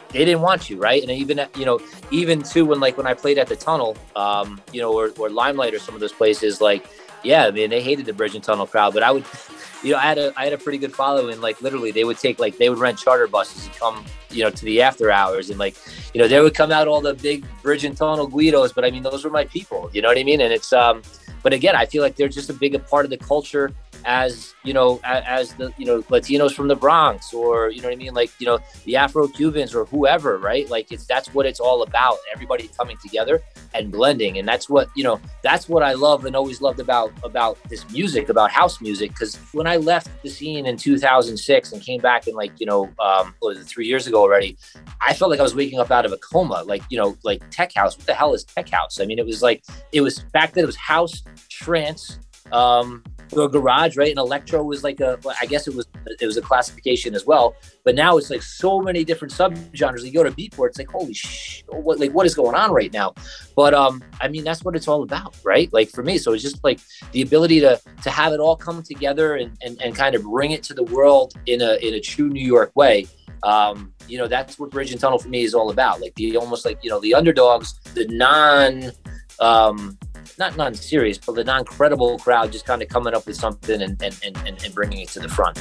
they 0.08 0.24
didn't 0.24 0.40
want 0.40 0.68
you, 0.68 0.78
right? 0.78 1.00
And 1.00 1.12
even 1.12 1.40
you 1.56 1.64
know, 1.64 1.78
even 2.10 2.42
too 2.42 2.66
when 2.66 2.80
like 2.80 2.96
when 2.96 3.06
I 3.06 3.14
played 3.14 3.38
at 3.38 3.46
the 3.46 3.54
tunnel, 3.54 3.96
um, 4.16 4.60
you 4.72 4.80
know, 4.80 4.92
or, 4.92 5.10
or 5.16 5.30
Limelight 5.30 5.74
or 5.74 5.78
some 5.78 5.94
of 5.94 6.00
those 6.00 6.12
places, 6.12 6.60
like, 6.60 6.84
yeah, 7.22 7.46
I 7.46 7.50
mean, 7.50 7.70
they 7.70 7.82
hated 7.82 8.06
the 8.06 8.12
bridge 8.12 8.34
and 8.34 8.42
tunnel 8.42 8.66
crowd, 8.66 8.94
but 8.94 9.02
I 9.02 9.10
would, 9.10 9.24
you 9.82 9.92
know, 9.92 9.98
I 9.98 10.02
had 10.02 10.18
a 10.18 10.32
I 10.36 10.44
had 10.44 10.52
a 10.52 10.58
pretty 10.58 10.78
good 10.78 10.94
following. 10.94 11.40
Like 11.40 11.60
literally, 11.60 11.90
they 11.90 12.04
would 12.04 12.18
take 12.18 12.38
like 12.38 12.58
they 12.58 12.68
would 12.68 12.78
rent 12.78 12.98
charter 12.98 13.26
buses 13.26 13.66
and 13.66 13.74
come, 13.76 14.04
you 14.30 14.42
know, 14.42 14.50
to 14.50 14.64
the 14.64 14.82
after 14.82 15.10
hours, 15.10 15.50
and 15.50 15.58
like, 15.58 15.76
you 16.14 16.20
know, 16.20 16.28
there 16.28 16.42
would 16.42 16.54
come 16.54 16.72
out 16.72 16.88
all 16.88 17.00
the 17.00 17.14
big 17.14 17.44
bridge 17.62 17.84
and 17.84 17.96
tunnel 17.96 18.26
Guidos. 18.26 18.72
But 18.72 18.84
I 18.84 18.90
mean, 18.90 19.02
those 19.02 19.24
were 19.24 19.30
my 19.30 19.44
people. 19.44 19.90
You 19.92 20.02
know 20.02 20.08
what 20.08 20.18
I 20.18 20.24
mean? 20.24 20.40
And 20.40 20.52
it's 20.52 20.72
um, 20.72 21.02
but 21.42 21.52
again, 21.52 21.74
I 21.76 21.86
feel 21.86 22.02
like 22.02 22.16
they're 22.16 22.28
just 22.28 22.50
a 22.50 22.54
big 22.54 22.84
part 22.86 23.04
of 23.04 23.10
the 23.10 23.18
culture 23.18 23.72
as 24.04 24.54
you 24.64 24.72
know 24.72 25.00
as 25.04 25.54
the 25.54 25.72
you 25.76 25.86
know 25.86 26.02
latinos 26.02 26.52
from 26.52 26.68
the 26.68 26.76
bronx 26.76 27.32
or 27.32 27.70
you 27.70 27.80
know 27.80 27.88
what 27.88 27.94
i 27.94 27.96
mean? 27.96 28.14
Like 28.14 28.30
you 28.38 28.46
know 28.46 28.58
the 28.84 28.96
afro 28.96 29.28
cubans 29.28 29.74
or 29.74 29.84
whoever 29.86 30.38
right? 30.38 30.68
Like 30.68 30.92
it's 30.92 31.06
that's 31.06 31.32
what 31.34 31.46
it's 31.46 31.60
all 31.60 31.82
about 31.82 32.18
everybody 32.32 32.68
coming 32.76 32.96
together 32.98 33.42
and 33.74 33.90
blending. 33.90 34.38
And 34.38 34.46
that's 34.46 34.68
what 34.68 34.88
you 34.94 35.04
know 35.04 35.20
that's 35.42 35.68
what 35.68 35.82
i 35.82 35.92
love 35.92 36.24
and 36.24 36.36
always 36.36 36.60
loved 36.60 36.80
about 36.80 37.12
about 37.24 37.58
this 37.68 37.88
music 37.90 38.28
about 38.28 38.50
house 38.50 38.80
music. 38.80 39.10
Because 39.10 39.36
when 39.52 39.66
i 39.66 39.76
left 39.76 40.08
the 40.22 40.30
scene 40.30 40.66
in 40.66 40.76
2006 40.76 41.72
and 41.72 41.82
came 41.82 42.00
back 42.00 42.26
in 42.26 42.34
like 42.34 42.52
you 42.58 42.66
know 42.66 42.90
um 42.98 43.34
three 43.64 43.86
years 43.86 44.06
ago 44.06 44.20
already 44.20 44.56
i 45.00 45.12
felt 45.12 45.30
like 45.30 45.40
i 45.40 45.42
was 45.42 45.54
waking 45.54 45.78
up 45.78 45.90
out 45.90 46.04
of 46.04 46.12
a 46.12 46.18
coma 46.18 46.62
like 46.66 46.82
you 46.90 46.98
know 46.98 47.16
like 47.22 47.42
tech 47.50 47.72
house. 47.74 47.96
What 47.96 48.06
the 48.06 48.14
hell 48.14 48.34
is 48.34 48.44
tech 48.44 48.68
house? 48.68 49.00
I 49.00 49.06
mean 49.06 49.18
it 49.18 49.26
was 49.26 49.42
like 49.42 49.64
it 49.92 50.00
was 50.00 50.20
back 50.32 50.52
then 50.52 50.64
it 50.64 50.66
was 50.66 50.76
house 50.76 51.22
trance 51.48 52.18
um 52.50 53.02
or 53.38 53.48
garage, 53.48 53.96
right? 53.96 54.10
And 54.10 54.18
electro 54.18 54.62
was 54.62 54.84
like 54.84 55.00
a, 55.00 55.18
I 55.40 55.46
guess 55.46 55.66
it 55.66 55.74
was 55.74 55.86
it 56.20 56.26
was 56.26 56.36
a 56.36 56.42
classification 56.42 57.14
as 57.14 57.26
well. 57.26 57.54
But 57.84 57.94
now 57.94 58.16
it's 58.16 58.30
like 58.30 58.42
so 58.42 58.80
many 58.80 59.04
different 59.04 59.32
subgenres. 59.32 60.04
You 60.04 60.12
go 60.12 60.22
to 60.22 60.30
Beatport, 60.30 60.68
it's 60.68 60.78
like 60.78 60.90
holy 60.90 61.14
sh, 61.14 61.64
what 61.68 61.98
like 61.98 62.12
what 62.12 62.26
is 62.26 62.34
going 62.34 62.54
on 62.54 62.72
right 62.72 62.92
now? 62.92 63.14
But 63.56 63.74
um, 63.74 64.02
I 64.20 64.28
mean 64.28 64.44
that's 64.44 64.64
what 64.64 64.76
it's 64.76 64.88
all 64.88 65.02
about, 65.02 65.36
right? 65.44 65.72
Like 65.72 65.90
for 65.90 66.02
me, 66.02 66.18
so 66.18 66.32
it's 66.32 66.42
just 66.42 66.62
like 66.64 66.80
the 67.12 67.22
ability 67.22 67.60
to 67.60 67.80
to 68.02 68.10
have 68.10 68.32
it 68.32 68.40
all 68.40 68.56
come 68.56 68.82
together 68.82 69.36
and 69.36 69.56
and, 69.62 69.80
and 69.82 69.94
kind 69.94 70.14
of 70.14 70.22
bring 70.22 70.52
it 70.52 70.62
to 70.64 70.74
the 70.74 70.84
world 70.84 71.34
in 71.46 71.60
a 71.62 71.74
in 71.86 71.94
a 71.94 72.00
true 72.00 72.28
New 72.28 72.44
York 72.44 72.72
way. 72.74 73.06
Um, 73.42 73.92
you 74.06 74.18
know 74.18 74.28
that's 74.28 74.58
what 74.58 74.70
Bridge 74.70 74.92
and 74.92 75.00
Tunnel 75.00 75.18
for 75.18 75.28
me 75.28 75.42
is 75.42 75.54
all 75.54 75.70
about. 75.70 76.00
Like 76.00 76.14
the 76.14 76.36
almost 76.36 76.64
like 76.64 76.78
you 76.82 76.90
know 76.90 77.00
the 77.00 77.14
underdogs, 77.14 77.74
the 77.94 78.06
non 78.08 78.92
um, 79.40 79.98
not 80.38 80.56
non-serious, 80.56 81.18
but 81.18 81.34
the 81.34 81.44
non-credible 81.44 82.18
crowd 82.18 82.52
just 82.52 82.64
kind 82.66 82.82
of 82.82 82.88
coming 82.88 83.14
up 83.14 83.26
with 83.26 83.36
something 83.36 83.82
and, 83.82 84.00
and, 84.02 84.18
and, 84.24 84.36
and 84.46 84.74
bringing 84.74 85.00
it 85.00 85.08
to 85.10 85.20
the 85.20 85.28
front. 85.28 85.56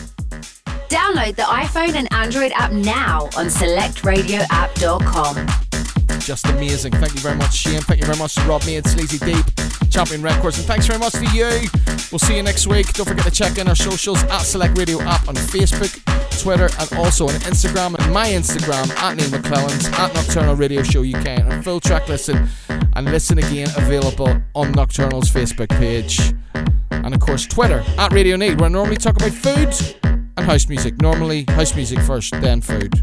Download 0.89 1.35
the 1.35 1.43
iPhone 1.43 1.95
and 1.95 2.11
Android 2.13 2.51
app 2.53 2.71
now 2.71 3.23
on 3.37 3.47
selectradioapp.com. 3.47 5.47
Just 6.19 6.45
amazing. 6.47 6.91
Thank 6.91 7.13
you 7.13 7.21
very 7.21 7.37
much, 7.37 7.55
Shane. 7.55 7.81
Thank 7.81 8.01
you 8.01 8.05
very 8.05 8.17
much 8.17 8.35
to 8.35 8.41
Rob 8.41 8.63
Made, 8.65 8.85
Sleazy 8.85 9.17
Deep, 9.17 9.45
Champion 9.89 10.21
Records, 10.21 10.59
and 10.59 10.67
thanks 10.67 10.85
very 10.85 10.99
much 10.99 11.13
to 11.13 11.25
you. 11.33 11.67
We'll 12.11 12.19
see 12.19 12.35
you 12.35 12.43
next 12.43 12.67
week. 12.67 12.93
Don't 12.93 13.07
forget 13.07 13.25
to 13.25 13.31
check 13.31 13.57
in 13.57 13.67
our 13.67 13.75
socials 13.75 14.21
at 14.23 14.41
Select 14.41 14.77
Radio 14.77 15.01
App 15.01 15.27
on 15.27 15.35
Facebook, 15.35 15.97
Twitter, 16.41 16.69
and 16.79 16.93
also 16.99 17.27
on 17.27 17.33
Instagram 17.41 17.97
and 17.97 18.13
my 18.13 18.27
Instagram 18.27 18.89
at 18.97 19.17
Neil 19.17 19.29
McClelland's 19.29 19.87
at 19.87 20.13
Nocturnal 20.13 20.55
Radio 20.55 20.83
Show 20.83 21.03
UK. 21.03 21.25
And 21.25 21.63
full 21.63 21.79
track 21.79 22.07
listen 22.07 22.47
and 22.93 23.05
listen 23.05 23.37
again 23.37 23.67
available 23.77 24.41
on 24.55 24.71
Nocturnal's 24.73 25.29
Facebook 25.29 25.69
page. 25.69 26.33
And 26.91 27.13
of 27.13 27.19
course, 27.19 27.45
Twitter 27.45 27.83
at 27.97 28.13
Radio 28.13 28.35
Need, 28.35 28.59
where 28.59 28.69
I 28.69 28.71
normally 28.71 28.97
talk 28.97 29.15
about 29.15 29.31
food 29.31 29.73
and 30.03 30.45
house 30.45 30.67
music. 30.67 31.01
Normally, 31.01 31.45
house 31.49 31.75
music 31.75 31.99
first, 31.99 32.31
then 32.41 32.61
food. 32.61 32.93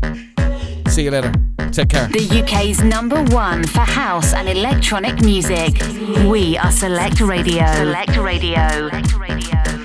See 0.89 1.05
you 1.05 1.11
later. 1.11 1.33
Take 1.71 1.91
care. 1.91 2.09
The 2.09 2.43
UK's 2.43 2.83
number 2.83 3.23
one 3.25 3.65
for 3.65 3.81
house 3.81 4.33
and 4.33 4.49
electronic 4.49 5.21
music. 5.23 5.81
We 6.27 6.57
are 6.57 6.73
Select 6.73 7.21
Radio. 7.21 7.67
Select 7.75 8.17
Radio. 8.17 8.69
Select 8.69 9.15
Radio. 9.19 9.78